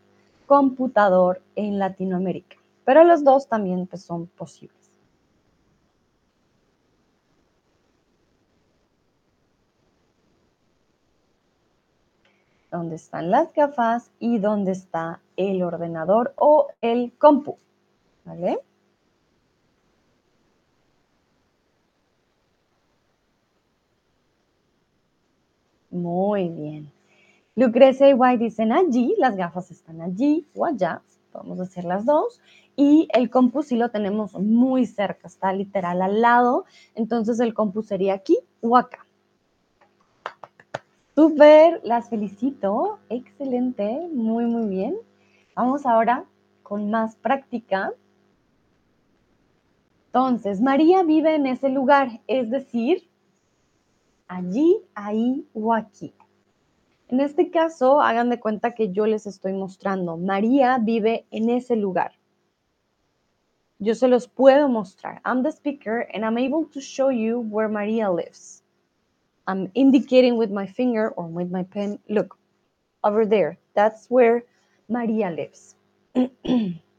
[0.46, 2.56] computador en Latinoamérica.
[2.84, 4.76] Pero los dos también pues, son posibles.
[12.70, 17.58] ¿Dónde están las gafas y dónde está el ordenador o el compu?
[18.24, 18.60] ¿Vale?
[25.92, 26.90] Muy bien.
[27.54, 32.40] Lucrecia y White dicen allí, las gafas están allí o allá, podemos decir las dos.
[32.74, 37.82] Y el compu sí lo tenemos muy cerca, está literal al lado, entonces el compu
[37.82, 39.06] sería aquí o acá.
[41.14, 44.96] Súper, las felicito, excelente, muy, muy bien.
[45.54, 46.24] Vamos ahora
[46.62, 47.92] con más práctica.
[50.06, 53.11] Entonces, María vive en ese lugar, es decir,
[54.32, 56.14] allí, ahí o aquí.
[57.08, 61.76] En este caso, hagan de cuenta que yo les estoy mostrando, María vive en ese
[61.76, 62.12] lugar.
[63.78, 65.20] Yo se los puedo mostrar.
[65.24, 68.62] I'm the speaker and I'm able to show you where Maria lives.
[69.46, 72.38] I'm indicating with my finger or with my pen, look,
[73.02, 73.58] over there.
[73.74, 74.44] That's where
[74.88, 75.74] Maria lives.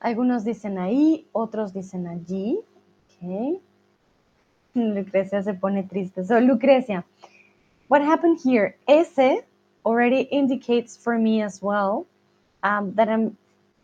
[0.00, 2.58] Algunos dicen ahí, otros dicen allí.
[3.16, 3.60] Okay.
[4.74, 6.24] Lucrecia se pone triste.
[6.24, 7.04] So, Lucrecia,
[7.88, 8.76] what happened here?
[8.88, 9.44] Ese
[9.84, 12.06] already indicates for me as well
[12.62, 13.36] um, that I'm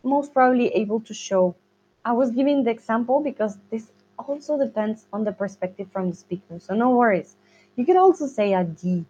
[0.03, 1.55] most probably able to show.
[2.03, 3.85] I was giving the example because this
[4.17, 6.59] also depends on the perspective from the speaker.
[6.59, 7.35] So, no worries.
[7.75, 9.05] You could also say allí.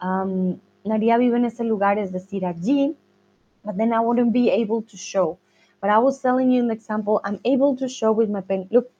[0.00, 2.94] Um, María vive en ese lugar, es decir, allí,
[3.62, 5.38] but then I wouldn't be able to show.
[5.80, 8.90] But I was telling you an example, I'm able to show with my pen, look,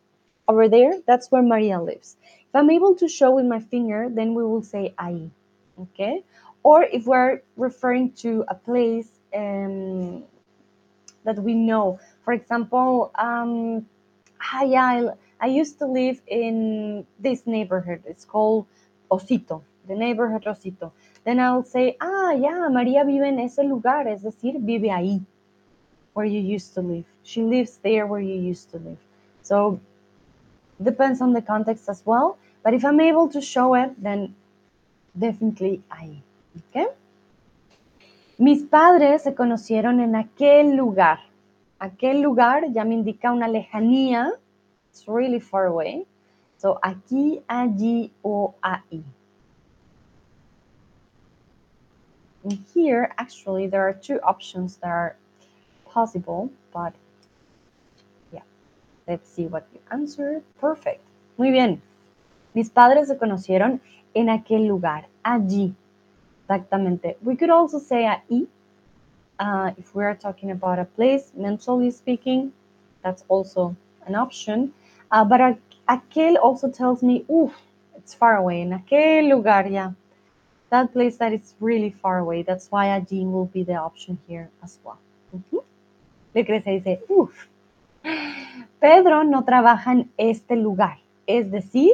[0.49, 2.17] over there, that's where Maria lives.
[2.23, 5.31] If I'm able to show with my finger, then we will say ahí,
[5.81, 6.25] okay?
[6.63, 10.25] Or if we're referring to a place um,
[11.25, 13.87] that we know, for example, um,
[14.41, 15.09] I,
[15.41, 18.03] I used to live in this neighborhood.
[18.07, 18.67] It's called
[19.11, 20.93] Osito, the neighborhood Osito.
[21.25, 25.25] Then I'll say, ah, yeah, María vive en ese lugar, es decir, vive ahí,
[26.17, 27.05] where you used to live.
[27.25, 28.97] She lives there where you used to live.
[29.43, 29.79] So
[30.83, 32.39] depends on the context as well.
[32.63, 34.35] But if I'm able to show it, then
[35.17, 36.23] definitely ahí.
[36.71, 36.87] Okay?
[38.39, 41.19] Mis padres se conocieron en aquel lugar.
[41.79, 44.33] Aquel lugar ya me indica una lejanía.
[44.91, 46.07] It's really far away.
[46.57, 49.05] So aquí, allí o ahí.
[52.43, 55.17] And here, actually, there are two options that are
[55.97, 56.93] possible, but
[58.31, 58.45] yeah,
[59.09, 60.43] let's see what you answer.
[60.61, 61.01] Perfect.
[61.39, 61.81] Muy bien.
[62.55, 63.81] Mis padres se conocieron
[64.15, 65.75] en aquel lugar, allí.
[66.43, 67.17] Exactamente.
[67.23, 68.47] We could also say ahí,
[69.39, 72.53] uh, if we are talking about a place, mentally speaking,
[73.03, 73.75] that's also
[74.07, 74.73] an option.
[75.11, 75.41] Uh, but
[75.89, 77.53] aquel also tells me, oof,
[77.97, 78.61] it's far away.
[78.61, 79.93] En aquel lugar, yeah.
[80.71, 82.43] That place that is really far away.
[82.43, 84.99] That's why allí will be the option here as well.
[86.37, 86.41] -huh.
[86.41, 87.47] Lucrecia dice, uff,
[88.79, 90.99] Pedro no trabaja en este lugar.
[91.27, 91.93] Es decir,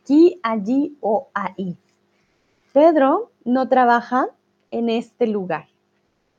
[0.00, 1.76] aquí, allí o ahí.
[2.72, 4.28] Pedro no trabaja
[4.70, 5.68] en este lugar.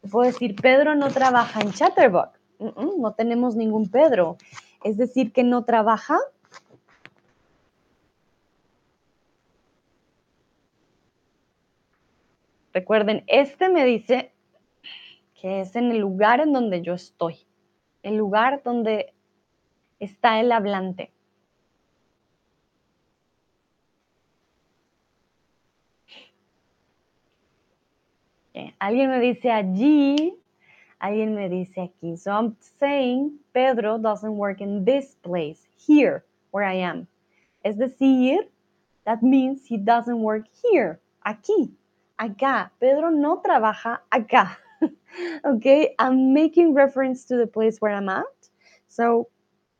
[0.09, 2.39] Puedo decir, Pedro no trabaja en Chatterbox.
[2.97, 4.37] no tenemos ningún Pedro.
[4.83, 6.17] Es decir, que no trabaja.
[12.73, 14.32] Recuerden, este me dice
[15.43, 17.35] que es en el lugar en donde yo estoy.
[18.01, 19.13] El lugar donde
[19.99, 21.11] está el hablante.
[28.79, 30.33] Alguien me dice allí,
[30.99, 32.15] alguien me dice aquí.
[32.15, 37.05] So I'm saying Pedro doesn't work in this place, here, where I am.
[37.63, 38.49] Es decir,
[39.03, 41.75] that means he doesn't work here, aquí,
[42.17, 42.71] acá.
[42.79, 44.62] Pedro no trabaja acá.
[45.45, 48.25] okay, I'm making reference to the place where I'm at.
[48.87, 49.29] So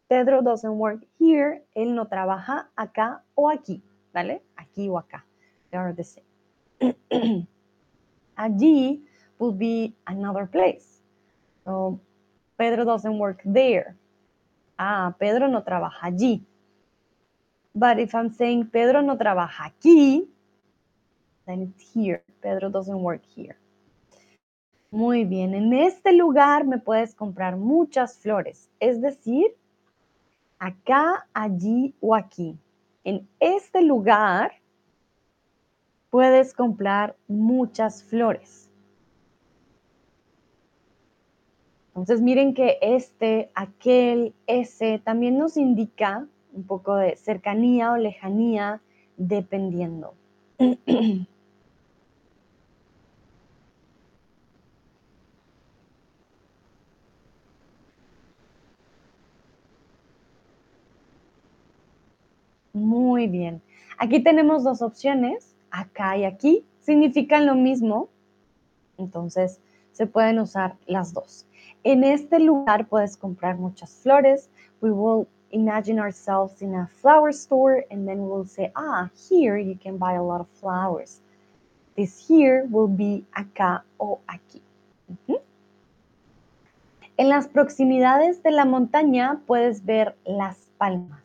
[0.10, 3.82] Pedro doesn't work here, él no trabaja acá o aquí,
[4.14, 4.42] ¿vale?
[4.58, 5.24] Aquí o acá.
[5.72, 6.24] They are the same.
[8.38, 9.02] allí
[9.40, 11.02] will be another place.
[11.66, 12.00] So,
[12.58, 13.96] Pedro doesn't work there.
[14.78, 16.42] Ah, Pedro no trabaja allí.
[17.76, 20.28] But if I'm saying Pedro no trabaja aquí,
[21.48, 22.22] then it's here.
[22.42, 23.58] Pedro doesn't work here.
[24.94, 29.48] Muy bien, en este lugar me puedes comprar muchas flores, es decir,
[30.60, 32.60] acá, allí o aquí.
[33.04, 34.52] En este lugar
[36.12, 38.70] puedes comprar muchas flores.
[41.88, 48.80] Entonces miren que este, aquel, ese también nos indica un poco de cercanía o lejanía
[49.18, 50.14] dependiendo.
[62.74, 63.62] Muy bien.
[64.00, 68.10] Aquí tenemos dos opciones acá y aquí significan lo mismo,
[68.98, 69.60] entonces
[69.92, 71.46] se pueden usar las dos.
[71.84, 74.50] En este lugar puedes comprar muchas flores.
[74.82, 79.78] We will imagine ourselves in a flower store and then we'll say, ah, here you
[79.78, 81.22] can buy a lot of flowers.
[81.96, 84.62] This here will be acá o aquí.
[87.18, 91.23] En las proximidades de la montaña puedes ver las palmas.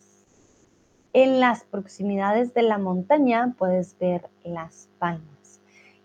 [1.12, 5.60] En las proximidades de la montaña puedes ver las palmas.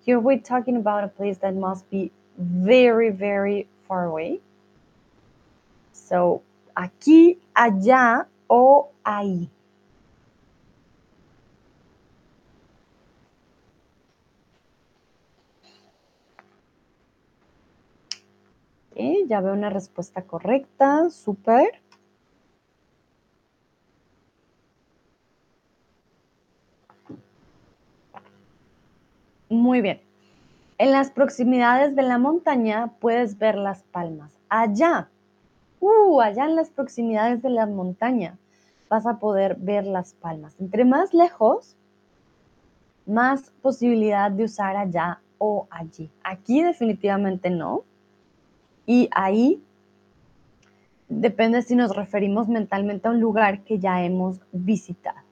[0.06, 4.42] Here we're talking about a place that must be very, very far away.
[5.92, 6.42] So,
[6.76, 9.50] aquí, allá o ahí.
[19.28, 21.83] ya veo una respuesta correcta, súper.
[29.54, 30.02] Muy bien.
[30.80, 34.36] En las proximidades de la montaña puedes ver las palmas.
[34.50, 35.10] Allá,
[35.80, 38.36] uh, allá en las proximidades de la montaña
[38.90, 40.56] vas a poder ver las palmas.
[40.60, 41.76] Entre más lejos,
[43.06, 46.10] más posibilidad de usar allá o allí.
[46.24, 47.84] Aquí definitivamente no.
[48.88, 49.64] Y ahí
[51.10, 55.23] depende si nos referimos mentalmente a un lugar que ya hemos visitado.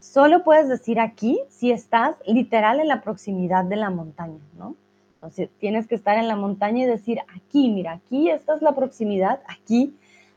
[0.00, 4.74] Solo puedes decir aquí si estás literal en la proximidad de la montaña, ¿no?
[5.14, 8.74] Entonces tienes que estar en la montaña y decir aquí, mira, aquí esta es la
[8.74, 9.94] proximidad, aquí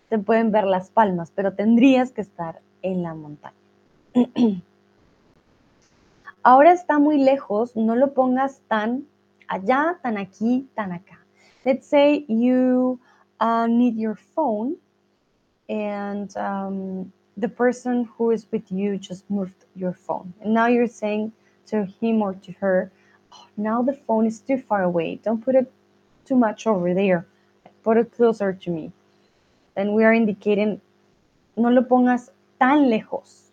[0.09, 3.55] se pueden ver las palmas, pero tendrías que estar en la montaña.
[6.43, 9.07] Ahora está muy lejos, no lo pongas tan
[9.47, 11.19] allá, tan aquí, tan acá.
[11.63, 12.99] Let's say you
[13.39, 14.75] uh, need your phone
[15.69, 20.33] and um, the person who is with you just moved your phone.
[20.41, 21.31] And now you're saying
[21.67, 22.91] to him or to her,
[23.33, 25.19] oh, now the phone is too far away.
[25.23, 25.71] Don't put it
[26.25, 27.25] too much over there.
[27.83, 28.91] Put it closer to me.
[29.75, 30.79] Then we are indicating,
[31.57, 32.29] no lo pongas
[32.59, 33.49] tan lejos.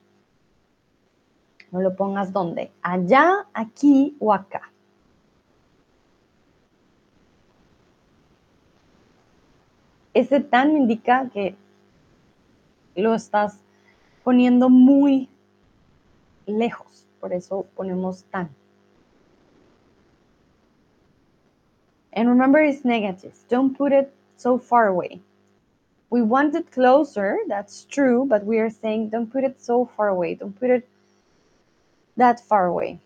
[1.73, 2.71] No lo pongas donde.
[2.83, 4.71] Allá, aquí o acá.
[10.13, 11.57] Ese tan me indica que
[12.97, 13.59] lo estás
[14.25, 15.29] poniendo muy
[16.47, 17.07] lejos.
[17.21, 18.49] Por eso ponemos tan.
[22.13, 23.35] And remember, it's negative.
[23.49, 25.21] Don't put it so far away.
[26.11, 30.09] We want it closer, that's true, but we are saying don't put it so far
[30.09, 30.35] away.
[30.35, 30.89] Don't put it
[32.17, 32.99] that far away.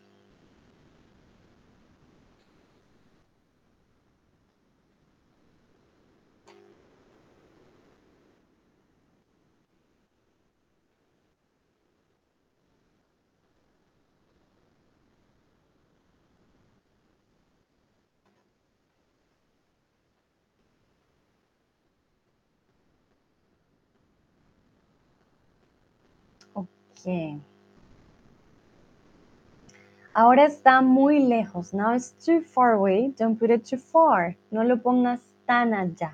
[30.15, 31.75] Ahora está muy lejos.
[31.75, 33.13] Now it's too far away.
[33.19, 34.37] Don't put it too far.
[34.51, 36.13] No lo pongas tan allá.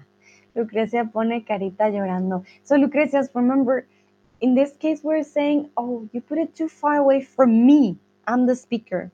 [0.54, 2.44] Lucrecia pone carita llorando.
[2.64, 3.86] So Lucrecia, remember,
[4.40, 7.98] in this case we're saying, oh, you put it too far away from me.
[8.26, 9.10] I'm the speaker.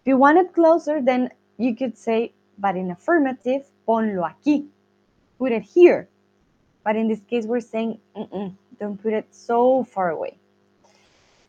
[0.00, 4.66] If you want it closer, then you could say, but in affirmative, ponlo aquí.
[5.38, 6.08] Put it here.
[6.82, 7.98] But in this case, we're saying,
[8.80, 10.38] don't put it so far away.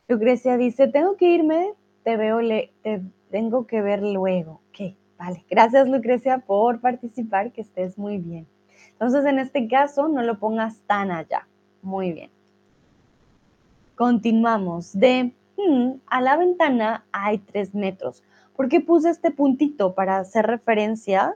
[0.08, 1.74] Lucrecia dice, tengo que irme,
[2.04, 3.02] te veo, le te
[3.32, 4.62] tengo que ver luego.
[4.70, 5.46] Ok, vale.
[5.50, 8.48] Gracias, Lucrecia, por participar, que estés muy bien.
[8.92, 11.48] Entonces, en este caso, no lo pongas tan allá.
[11.82, 12.30] Muy bien.
[13.96, 14.98] Continuamos.
[14.98, 18.24] De hmm, a la ventana hay tres metros.
[18.56, 19.96] ¿Por qué puse este puntito?
[19.96, 21.36] Para hacer referencia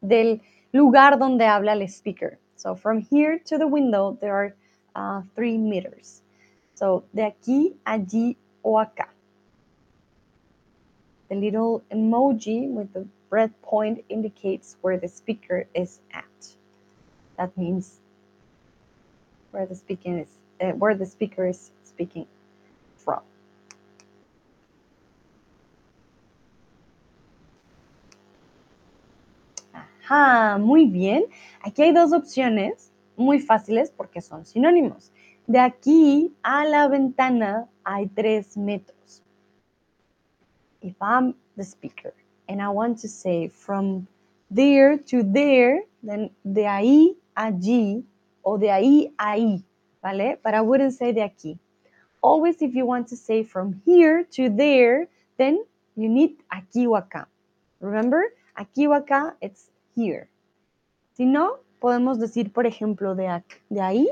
[0.00, 2.38] del lugar donde habla el speaker.
[2.56, 4.54] So from here to the window, there are
[4.94, 6.23] uh, three meters.
[6.74, 9.08] So de aquí, allí o acá.
[11.28, 16.56] The little emoji with the red point indicates where the speaker is at.
[17.36, 18.00] That means
[19.50, 20.28] where the speaking is,
[20.60, 22.26] uh, where the speaker is speaking
[22.96, 23.22] from.
[30.06, 31.24] Ajá, muy bien.
[31.62, 35.13] Aquí hay dos opciones muy fáciles porque son sinónimos.
[35.46, 39.22] De aquí a la ventana hay tres metros.
[40.80, 42.14] If I'm the speaker
[42.48, 44.06] and I want to say from
[44.50, 48.04] there to there, then de ahí allí
[48.42, 49.62] o de ahí ahí,
[50.02, 50.38] ¿vale?
[50.42, 51.58] But I wouldn't say de aquí.
[52.22, 55.62] Always if you want to say from here to there, then
[55.94, 57.26] you need aquí o acá.
[57.80, 58.22] Remember,
[58.56, 60.28] aquí o acá, it's here.
[61.12, 64.08] Si no, podemos decir, por ejemplo, de, de ahí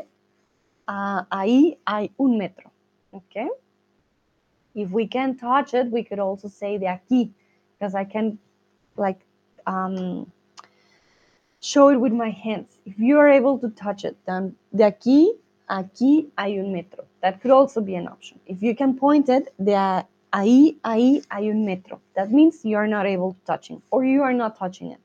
[0.86, 2.70] a ahí hay un metro.
[3.12, 3.48] Okay?
[4.74, 7.30] If we can touch it, we could also say de aquí,
[7.78, 8.38] because I can
[8.96, 9.20] like
[9.66, 10.30] um,
[11.60, 12.78] show it with my hands.
[12.86, 15.28] If you are able to touch it, then de aquí,
[15.68, 17.04] aquí hay un metro.
[17.20, 18.40] That could also be an option.
[18.46, 19.72] If you can point it, de
[20.32, 22.00] ahí, ahí hay un metro.
[22.14, 25.00] That means you are not able to touching or you are not touching it.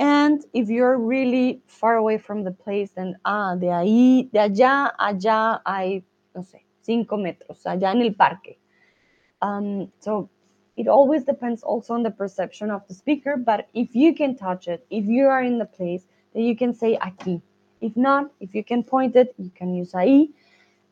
[0.00, 4.92] And if you're really far away from the place, then, ah, de ahí, de allá,
[4.98, 6.02] allá hay,
[6.34, 8.56] no sé, cinco metros, allá en el parque.
[9.42, 10.30] Um, so
[10.78, 14.68] it always depends also on the perception of the speaker, but if you can touch
[14.68, 17.42] it, if you are in the place, then you can say aquí.
[17.82, 20.30] If not, if you can point it, you can use ahí,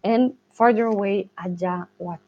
[0.04, 2.18] and farther away, allá o.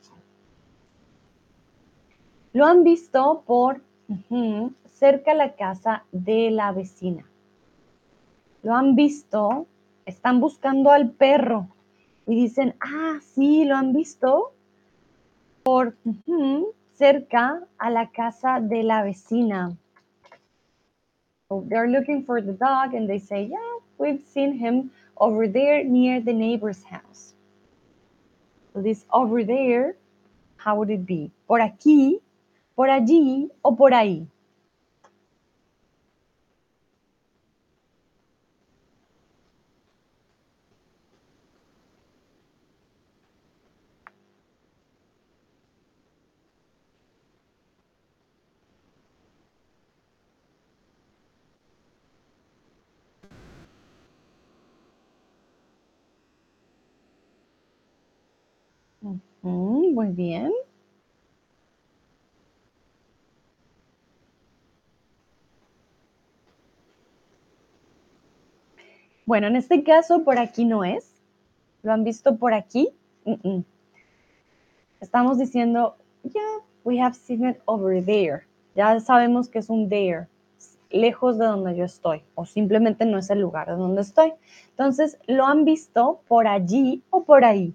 [2.54, 7.24] Lo han visto por uh -huh, cerca la casa de la vecina.
[8.62, 9.66] ¿Lo han visto?
[10.04, 11.68] Están buscando al perro
[12.26, 14.52] y dicen, ah, sí, lo han visto
[15.62, 15.96] por
[16.92, 19.74] cerca a la casa de la vecina.
[21.48, 25.82] So they're looking for the dog and they say, yeah, we've seen him over there
[25.82, 27.34] near the neighbor's house.
[28.74, 29.96] So this over there,
[30.58, 31.32] how would it be?
[31.48, 32.20] Por aquí,
[32.76, 34.28] por allí o por ahí.
[59.42, 60.50] Mm, muy bien.
[69.26, 71.12] Bueno, en este caso por aquí no es.
[71.82, 72.88] ¿Lo han visto por aquí?
[75.02, 78.46] Estamos diciendo, yeah, we have seen it over there.
[78.74, 80.28] Ya sabemos que es un there,
[80.88, 84.32] lejos de donde yo estoy, o simplemente no es el lugar de donde estoy.
[84.70, 87.74] Entonces, lo han visto por allí o por ahí,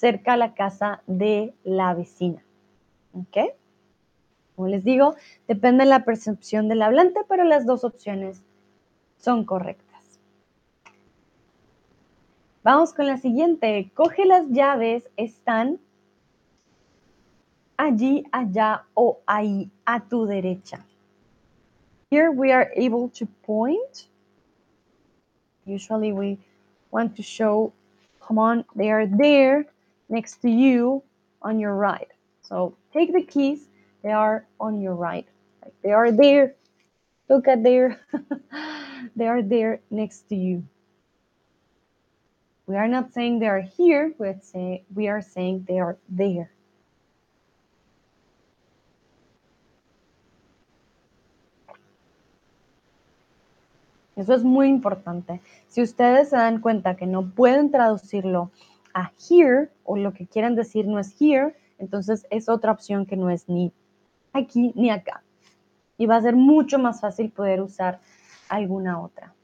[0.00, 2.42] cerca a la casa de la vecina.
[3.12, 3.54] ¿Ok?
[4.56, 5.14] Como les digo,
[5.46, 8.42] depende de la percepción del hablante, pero las dos opciones
[9.18, 10.20] son correctas.
[12.62, 13.90] Vamos con la siguiente.
[13.94, 15.78] Coge las llaves, están
[17.76, 20.84] allí, allá o ahí, a tu derecha.
[22.10, 24.08] Here we are able to point.
[25.66, 26.38] Usually we
[26.90, 27.72] want to show,
[28.18, 29.66] come on, they are there
[30.10, 31.02] next to you
[31.40, 32.08] on your right.
[32.42, 33.68] So take the keys,
[34.02, 35.26] they are on your right.
[35.62, 36.56] Like they are there.
[37.28, 38.00] Look at there.
[39.16, 40.64] they are there next to you.
[42.66, 46.52] We are not saying they are here, we're say, we are saying they are there.
[54.14, 55.40] Eso es muy importante.
[55.66, 58.50] Si ustedes se dan cuenta que no pueden traducirlo
[58.94, 63.16] a here o lo que quieren decir no es here, entonces es otra opción que
[63.16, 63.72] no es ni
[64.32, 65.22] aquí ni acá.
[65.96, 68.00] Y va a ser mucho más fácil poder usar
[68.48, 69.34] alguna otra.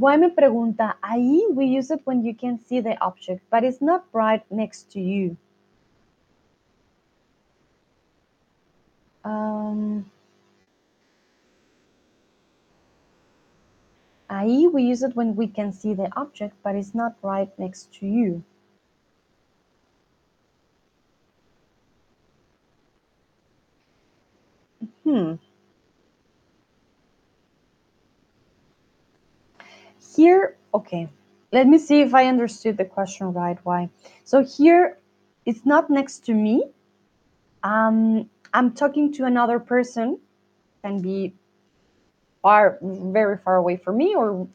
[0.00, 3.82] Why me pregunta, ahí we use it when you can see the object, but it's
[3.82, 5.36] not right next to you.
[9.24, 10.10] Um,
[14.30, 17.92] ahí we use it when we can see the object, but it's not right next
[17.94, 18.42] to you.
[25.04, 25.34] Hmm.
[30.16, 31.08] Here, okay,
[31.52, 33.58] let me see if I understood the question right.
[33.64, 33.90] Why?
[34.24, 34.98] So here,
[35.44, 36.64] it's not next to me.
[37.62, 40.18] Um, I'm talking to another person,
[40.82, 41.34] can be
[42.42, 44.48] far, very far away from me or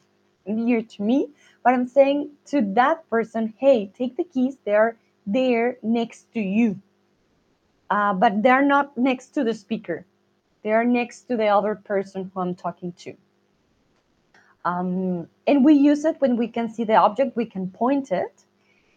[0.46, 1.28] near to me,
[1.64, 6.80] but I'm saying to that person, hey, take the keys, they're there next to you.
[7.90, 10.04] Uh, but they're not next to the speaker.
[10.62, 13.14] They are next to the other person who I'm talking to.
[14.64, 18.44] Um, and we use it when we can see the object, we can point it,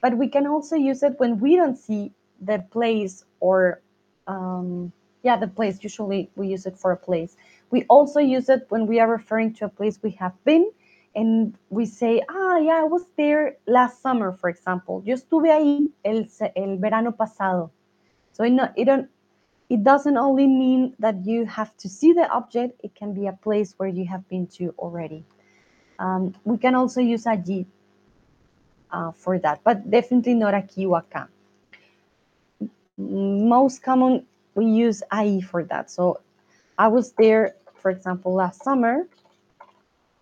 [0.02, 3.82] but we can also use it when we don't see the place or,
[4.30, 5.80] um, yeah, the place.
[5.82, 7.36] Usually we use it for a place.
[7.71, 10.71] We also use it when we are referring to a place we have been
[11.15, 15.01] and we say, ah, yeah, I was there last summer, for example.
[15.05, 17.71] Yo estuve ahí el, el verano pasado.
[18.32, 19.09] So it, it, don't,
[19.69, 23.34] it doesn't only mean that you have to see the object, it can be a
[23.34, 25.25] place where you have been to already.
[25.97, 27.65] Um, we can also use allí
[28.91, 31.27] uh, for that, but definitely not aquí o acá.
[33.00, 34.26] Most common,
[34.56, 35.89] we use ahí for that.
[35.89, 36.20] So
[36.78, 39.08] I was there, for example, last summer.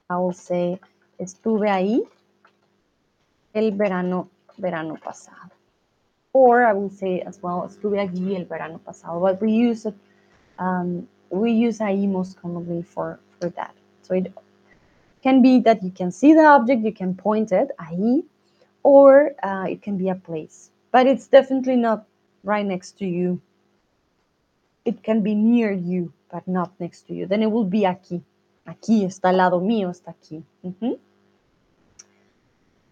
[0.10, 0.80] I will say,
[1.20, 2.08] estuve ahí
[3.56, 5.50] el verano, verano pasado.
[6.34, 9.20] Or I will say as well, estuve allí el verano pasado.
[9.22, 9.96] But we use it,
[10.60, 13.74] um, we use ahí most commonly for, for that.
[14.04, 14.32] So it
[15.24, 18.24] can be that you can see the object, you can point it, ahí,
[18.84, 20.70] or uh, it can be a place.
[20.92, 22.06] But it's definitely not
[22.48, 23.42] right next to you.
[24.86, 27.28] It can be near you, but not next to you.
[27.28, 28.24] Then it will be aquí.
[28.66, 30.44] Aquí está al lado mío, está aquí.
[30.64, 30.98] Uh.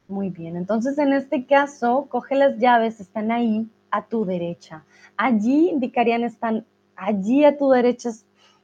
[0.08, 4.84] Muy bien, entonces en este caso, coge las llaves, están ahí a tu derecha.
[5.18, 8.12] Allí indicarían están allí a tu derecha,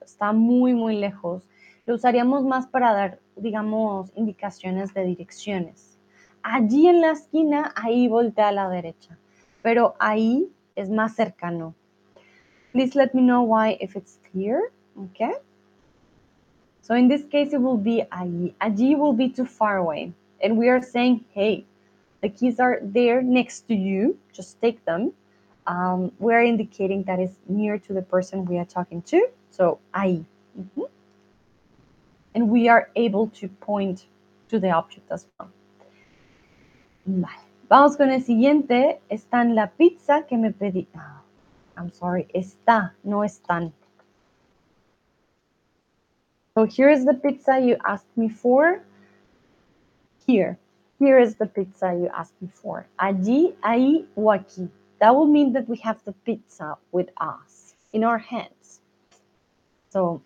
[0.01, 1.43] está muy, muy lejos.
[1.85, 5.97] Lo usaríamos más para dar, digamos, indicaciones de direcciones.
[6.43, 9.17] Allí en la esquina, ahí voltea a la derecha,
[9.63, 11.73] pero ahí es más cercano.
[12.71, 15.33] Please let me know why if it's here, okay?
[16.81, 18.53] So in this case, it will be allí.
[18.61, 20.13] Allí will be too far away.
[20.41, 21.65] And we are saying, hey,
[22.21, 25.13] the keys are there next to you, just take them.
[25.67, 29.27] Um, we're indicating that it's near to the person we are talking to.
[29.51, 30.25] So ahí.
[30.57, 30.89] Mm -hmm.
[32.33, 34.07] And we are able to point
[34.49, 35.49] to the object as well.
[37.05, 37.50] Vale.
[37.71, 38.99] Vamos con el siguiente.
[39.07, 40.89] Está en la pizza que me pedí.
[40.93, 41.23] Oh,
[41.77, 42.27] I'm sorry.
[42.33, 43.71] Está, no están.
[46.53, 48.83] So here is the pizza you asked me for.
[50.27, 50.57] Here.
[50.99, 52.87] Here is the pizza you asked me for.
[52.99, 54.69] Allí, ahí o aquí.
[54.99, 58.81] That will mean that we have the pizza with us in our hands.
[59.91, 60.21] So,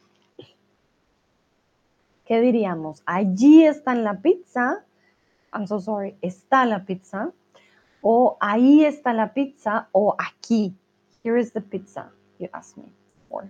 [2.28, 3.04] ¿qué diríamos?
[3.06, 4.84] Allí está la pizza.
[5.56, 6.16] I'm so sorry.
[6.22, 7.32] Está la pizza.
[8.04, 9.88] O ahí está la pizza.
[9.94, 10.74] O aquí.
[11.24, 12.92] Here is the pizza you asked me
[13.30, 13.50] for.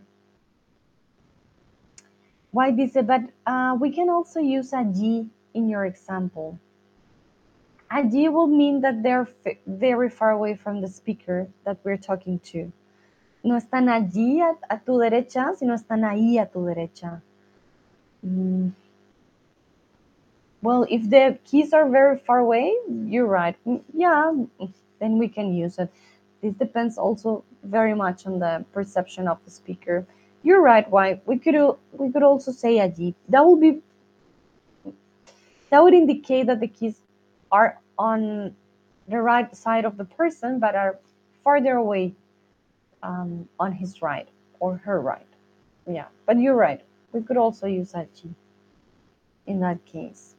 [2.51, 6.57] Why dice, but uh, we can also use allí in your example.
[7.91, 9.27] Allí will mean that they're
[9.67, 12.71] very far away from the speaker that we're talking to.
[13.43, 17.21] No están allí a, a tu derecha, sino están ahí a tu derecha.
[18.25, 18.71] Mm.
[20.65, 23.55] Well, if the keys are very far away, you're right.
[23.67, 24.33] Mm, yeah,
[24.99, 25.91] then we can use it.
[26.41, 30.07] This depends also very much on the perception of the speaker.
[30.41, 31.55] You're right, why we could
[31.91, 33.13] we could also say allí.
[33.29, 33.83] That would be
[35.69, 36.99] that would indicate that the keys
[37.51, 38.55] are on
[39.07, 40.97] the right side of the person, but are
[41.43, 42.15] farther away
[43.03, 44.27] um, on his right
[44.59, 45.31] or her right.
[45.85, 46.81] Yeah, but you're right.
[47.13, 48.33] We could also use allí
[49.45, 50.34] in that case.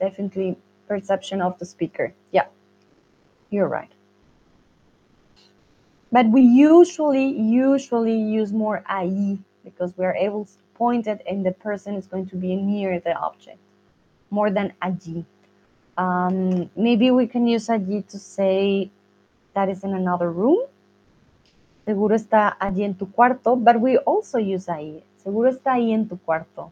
[0.00, 2.14] Definitely perception of the speaker.
[2.32, 2.46] Yeah,
[3.50, 3.90] you're right.
[6.10, 11.44] But we usually, usually use more ahí because we are able to point it and
[11.44, 13.58] the person is going to be near the object
[14.30, 15.24] more than allí.
[15.98, 18.90] Um, maybe we can use allí to say
[19.54, 20.64] that is in another room.
[21.84, 25.02] Seguro está allí en tu cuarto, but we also use ahí.
[25.16, 26.70] Seguro está ahí en tu cuarto.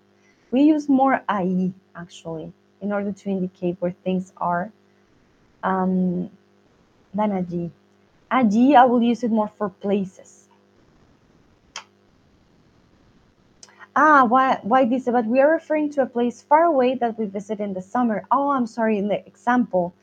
[0.51, 4.73] We use more ahí, actually, in order to indicate where things are
[5.63, 6.31] um,
[7.15, 7.33] than
[8.77, 10.49] I will use it more for places.
[13.95, 15.07] Ah, why, why this?
[15.07, 18.25] But we are referring to a place far away that we visit in the summer.
[18.31, 19.95] Oh, I'm sorry, in the example.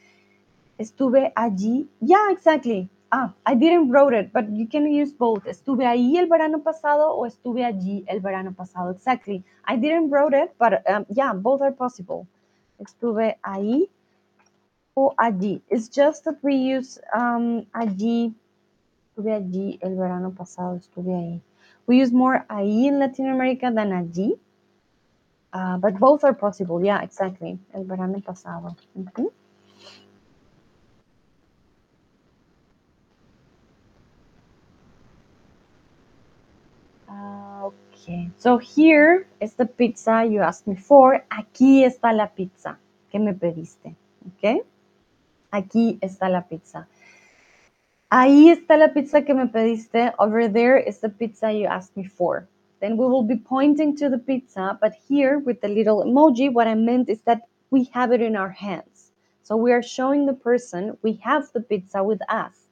[0.80, 1.88] Estuve allí.
[2.02, 2.90] Yeah, exactly.
[3.12, 5.46] Ah, I didn't wrote it, but you can use both.
[5.46, 8.90] Estuve ahí el verano pasado o estuve allí el verano pasado.
[8.90, 9.44] Exactly.
[9.66, 12.28] I didn't wrote it, but um, yeah, both are possible.
[12.86, 13.90] Estuve ahí
[14.96, 15.62] o allí.
[15.70, 18.34] It's just that we use um, allí.
[19.10, 21.42] Estuve allí el verano pasado, estuve ahí.
[21.88, 24.38] We use more ahí in Latin America than allí.
[25.54, 26.84] Uh, but both are possible.
[26.84, 27.60] Yeah, exactly.
[27.74, 28.76] El verano pasado.
[28.96, 29.32] -hmm.
[38.04, 38.30] Okay.
[38.38, 41.24] So here is the pizza you asked me for.
[41.32, 42.78] Aquí está la pizza
[43.12, 43.96] que me pediste.
[44.38, 44.62] Okay.
[45.52, 46.88] Aquí está la pizza.
[48.12, 50.14] Ahí está la pizza que me pediste.
[50.20, 52.48] Over there is the pizza you asked me for.
[52.80, 56.68] Then we will be pointing to the pizza, but here with the little emoji, what
[56.68, 59.12] I meant is that we have it in our hands.
[59.44, 62.68] So we are showing the person we have the pizza with us.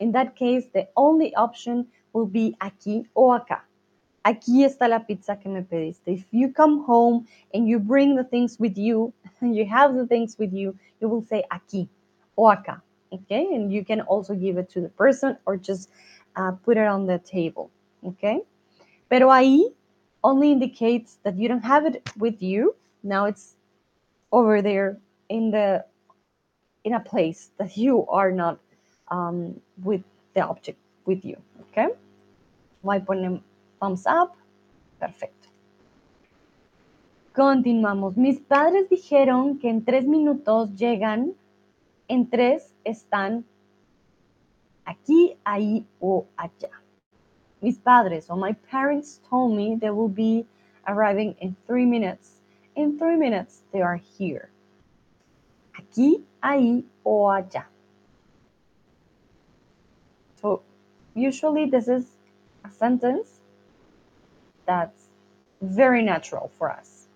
[0.00, 3.60] In that case, the only option will be aquí o acá.
[4.24, 6.12] Aquí está la pizza que me pediste.
[6.12, 10.06] If you come home and you bring the things with you, and you have the
[10.06, 11.88] things with you, you will say aquí
[12.36, 12.80] o acá.
[13.12, 15.90] Okay, and you can also give it to the person or just
[16.36, 17.70] uh, put it on the table.
[18.04, 18.40] Okay,
[19.10, 19.74] pero ahí
[20.24, 22.74] only indicates that you don't have it with you.
[23.02, 23.56] Now it's
[24.30, 24.96] over there
[25.28, 25.84] in the
[26.84, 28.58] in a place that you are not
[29.08, 30.02] um, with
[30.34, 31.36] the object with you.
[31.68, 31.88] Okay,
[32.80, 33.42] why ponen
[33.82, 34.36] thumbs up?
[35.00, 35.48] Perfecto.
[37.34, 38.16] Continuamos.
[38.16, 41.34] Mis padres dijeron que en tres minutos llegan
[42.06, 43.44] en tres están
[44.84, 46.70] aquí, ahí o allá.
[47.60, 50.46] Mis padres or my parents told me they will be
[50.86, 52.40] arriving in three minutes.
[52.76, 54.50] In three minutes, they are here.
[55.74, 57.66] Aquí, ahí o allá.
[60.40, 60.62] So,
[61.14, 62.06] usually this is
[62.64, 63.41] a sentence
[64.66, 65.08] that's
[65.60, 67.06] very natural for us.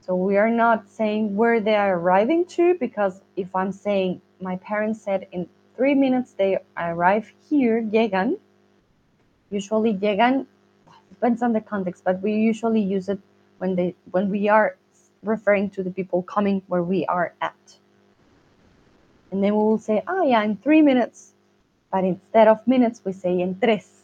[0.00, 4.56] So we are not saying where they are arriving to because if I'm saying my
[4.56, 8.38] parents said in three minutes they arrive here, llegan.
[9.50, 10.46] Usually llegan
[11.08, 13.18] depends on the context, but we usually use it
[13.58, 14.76] when they when we are
[15.22, 17.76] referring to the people coming where we are at.
[19.32, 21.32] And then we will say, oh yeah, in three minutes.
[21.90, 23.95] But instead of minutes, we say en tres.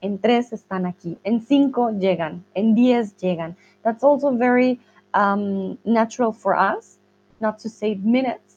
[0.00, 1.18] En tres están aquí.
[1.24, 2.44] En cinco llegan.
[2.54, 3.56] En diez llegan.
[3.82, 4.80] That's also very
[5.14, 6.98] um, natural for us
[7.40, 8.56] not to say minutes.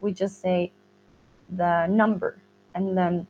[0.00, 0.72] We just say
[1.56, 2.38] the number
[2.74, 3.26] and then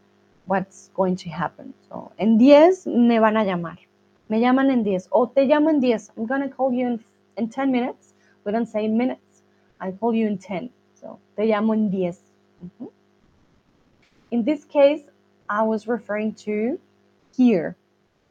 [0.46, 1.74] what's going to happen.
[1.88, 3.78] So, en 10 me van a llamar.
[4.28, 5.08] Me llaman en 10.
[5.12, 6.10] O te llamo en 10.
[6.16, 7.04] I'm going to call you in,
[7.36, 8.14] in 10 minutes.
[8.44, 9.42] We don't say minutes.
[9.80, 10.70] I call you in 10.
[10.94, 12.18] So, te llamo en 10.
[12.62, 12.88] Mm -hmm.
[14.30, 15.04] In this case,
[15.48, 16.78] I was referring to
[17.36, 17.76] here.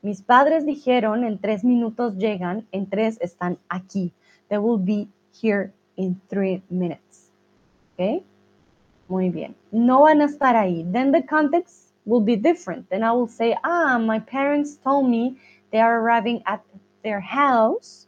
[0.01, 4.13] Mis padres dijeron en tres minutos llegan, en tres están aquí.
[4.47, 5.09] They will be
[5.41, 7.31] here in three minutes.
[7.93, 8.23] Okay?
[9.09, 9.55] Muy bien.
[9.71, 10.89] No van a estar ahí.
[10.91, 12.89] Then the context will be different.
[12.89, 15.35] Then I will say, ah, my parents told me
[15.71, 16.63] they are arriving at
[17.03, 18.07] their house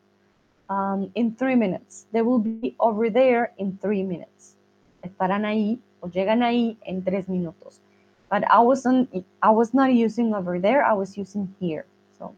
[0.69, 2.05] um, in three minutes.
[2.13, 4.55] They will be over there in three minutes.
[5.03, 7.80] Estarán ahí o llegan ahí en tres minutos.
[8.31, 9.11] But I wasn't
[9.43, 11.85] I was not using over there, I was using here.
[12.17, 12.33] So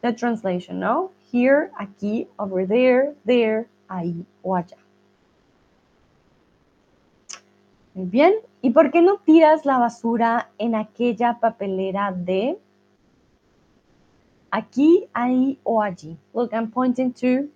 [0.00, 1.10] the translation, no?
[1.30, 4.78] Here, aquí, over there, there, ahí o allá.
[7.94, 8.40] Muy bien.
[8.62, 12.56] ¿Y por qué no tiras la basura en aquella papelera de
[14.50, 16.16] aquí, ahí o allí?
[16.32, 17.50] Look, I'm pointing to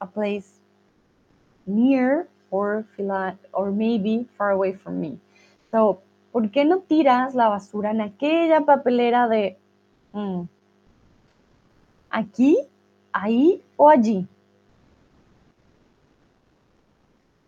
[0.00, 0.60] a place
[1.66, 2.86] near or,
[3.52, 5.18] or maybe far away from me.
[5.70, 6.00] So,
[6.38, 9.58] ¿por qué no tiras la basura en aquella papelera de
[10.12, 10.42] mm,
[12.10, 12.56] aquí,
[13.12, 14.24] ahí o allí?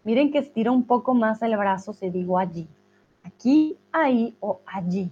[0.02, 2.66] Miren que estiro un poco más el brazo si digo allí.
[3.22, 5.08] Aquí, ahí o allí.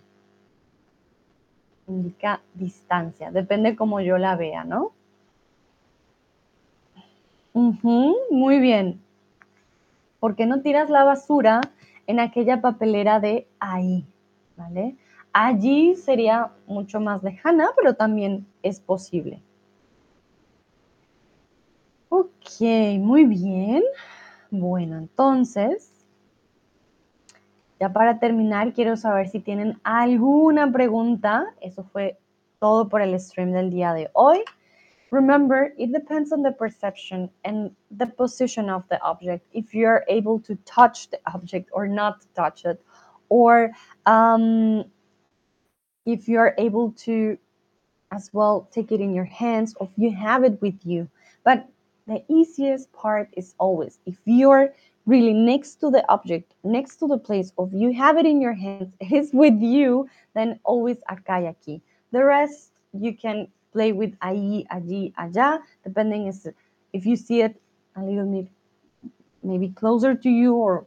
[1.86, 4.90] Indica distancia, depende como yo la vea, ¿no?
[7.52, 9.00] muy bien.
[10.18, 11.60] ¿Por qué no tiras la basura
[12.08, 14.04] en aquella papelera de ahí?
[14.56, 14.96] ¿Vale?
[15.32, 19.40] Allí sería mucho más lejana, pero también es posible.
[22.08, 22.60] Ok,
[22.98, 23.84] muy bien.
[24.50, 25.92] Bueno, entonces,
[27.78, 31.54] ya para terminar, quiero saber si tienen alguna pregunta.
[31.60, 32.18] Eso fue
[32.58, 34.38] todo por el stream del día de hoy.
[35.10, 39.46] Remember, it depends on the perception and the position of the object.
[39.52, 42.82] If you're able to touch the object or not touch it,
[43.30, 43.70] or
[44.06, 44.84] um,
[46.04, 47.38] if you're able to
[48.12, 51.08] as well take it in your hands, or if you have it with you.
[51.44, 51.68] But
[52.06, 54.72] the easiest part is always if you're
[55.06, 58.54] really next to the object, next to the place of you have it in your
[58.54, 61.80] hands, it is with you, then always y aquí.
[62.12, 63.48] The rest you can
[63.78, 66.48] play with ahí, allí, allá, depending is
[66.92, 67.54] if you see it
[67.94, 68.48] a little bit
[69.44, 70.84] maybe closer to you or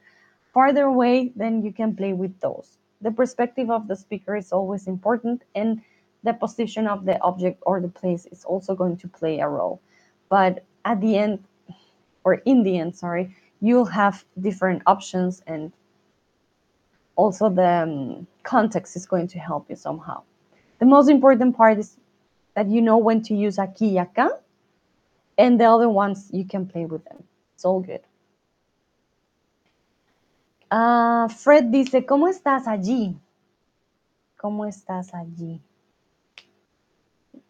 [0.54, 2.80] farther away, then you can play with those.
[3.00, 5.82] The perspective of the speaker is always important and
[6.24, 9.80] the position of the object or the place is also going to play a role.
[10.28, 11.40] But at the end,
[12.26, 15.72] or in the end, sorry, you'll have different options and
[17.16, 20.24] also the um, context is going to help you somehow.
[20.80, 22.01] The most important part is
[22.56, 24.30] that you know when to use aquí y acá,
[25.38, 27.24] and the other ones you can play with them.
[27.56, 28.02] It's all good.
[30.70, 33.16] Uh, Fred dice, ¿cómo estás allí?
[34.38, 35.60] ¿Cómo estás allí?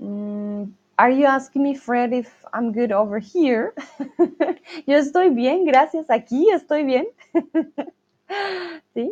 [0.01, 3.73] Mm, Are you asking me, Fred, if I'm good over here?
[4.85, 6.11] Yo estoy bien, gracias.
[6.11, 7.07] Aquí estoy bien.
[8.93, 9.11] ¿Sí?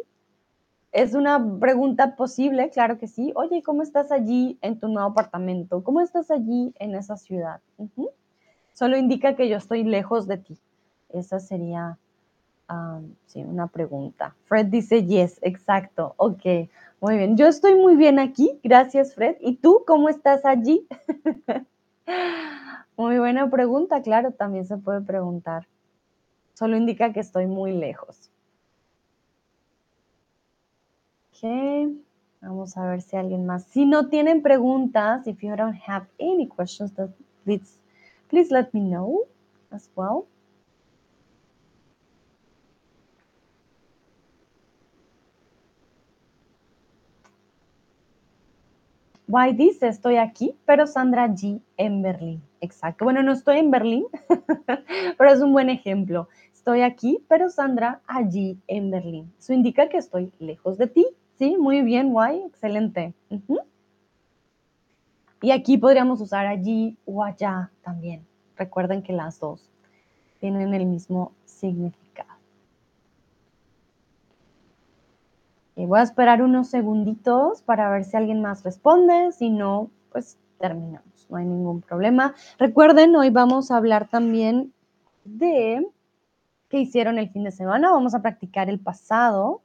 [0.92, 3.32] Es una pregunta posible, claro que sí.
[3.36, 5.84] Oye, ¿cómo estás allí en tu nuevo apartamento?
[5.84, 7.62] ¿Cómo estás allí en esa ciudad?
[8.74, 10.58] Solo indica que yo estoy lejos de ti.
[11.10, 11.98] Esa sería
[13.28, 14.36] sí, una pregunta.
[14.46, 16.14] Fred dice yes, exacto.
[16.18, 16.44] Ok,
[17.02, 17.38] muy bien.
[17.38, 18.60] Yo estoy muy bien aquí.
[18.64, 19.36] Gracias, Fred.
[19.42, 20.88] ¿Y tú cómo estás allí?
[22.98, 25.68] Muy buena pregunta, claro, también se puede preguntar.
[26.54, 28.30] Solo indica que estoy muy lejos.
[32.42, 33.64] Vamos a ver si alguien más.
[33.66, 36.94] Si no tienen preguntas, if you don't have any questions,
[37.44, 37.80] please,
[38.30, 39.26] please let me know
[39.72, 40.26] as well.
[49.28, 52.42] Why dice, estoy aquí, pero Sandra G en Berlín.
[52.62, 53.06] Exacto.
[53.06, 54.06] Bueno, no estoy en Berlín,
[55.18, 56.28] pero es un buen ejemplo.
[56.52, 59.32] Estoy aquí, pero Sandra allí en Berlín.
[59.38, 61.06] Eso indica que estoy lejos de ti.
[61.40, 63.14] Sí, muy bien, why, excelente.
[65.42, 68.28] Y aquí podríamos usar allí o allá también.
[68.58, 69.72] Recuerden que las dos
[70.42, 72.10] tienen el mismo significado.
[75.86, 79.32] voy a esperar unos segunditos para ver si alguien más responde.
[79.32, 81.26] Si no, pues terminamos.
[81.30, 82.36] No hay ningún problema.
[82.58, 84.74] Recuerden, hoy vamos a hablar también
[85.24, 85.88] de
[86.68, 87.92] qué hicieron el fin de semana.
[87.92, 89.62] Vamos a practicar el pasado.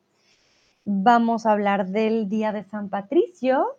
[0.86, 3.78] Vamos a hablar del Día de San Patricio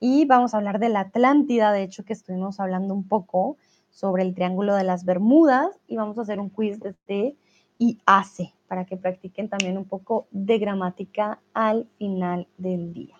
[0.00, 1.70] y vamos a hablar de la Atlántida.
[1.70, 3.56] De hecho, que estuvimos hablando un poco
[3.90, 7.36] sobre el Triángulo de las Bermudas y vamos a hacer un quiz de
[7.78, 13.14] y hace para que practiquen también un poco de gramática al final del día.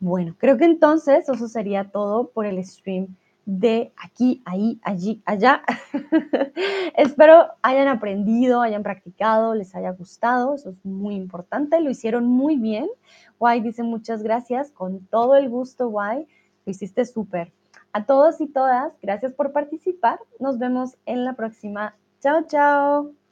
[0.00, 3.16] Bueno, creo que entonces eso sería todo por el stream
[3.46, 5.62] de aquí, ahí, allí, allá.
[6.96, 12.56] Espero hayan aprendido, hayan practicado, les haya gustado, eso es muy importante, lo hicieron muy
[12.56, 12.88] bien.
[13.38, 16.26] Guay dice muchas gracias, con todo el gusto, Guay,
[16.64, 17.52] lo hiciste súper.
[17.92, 21.94] A todos y todas, gracias por participar, nos vemos en la próxima.
[22.20, 23.23] Chao, chao.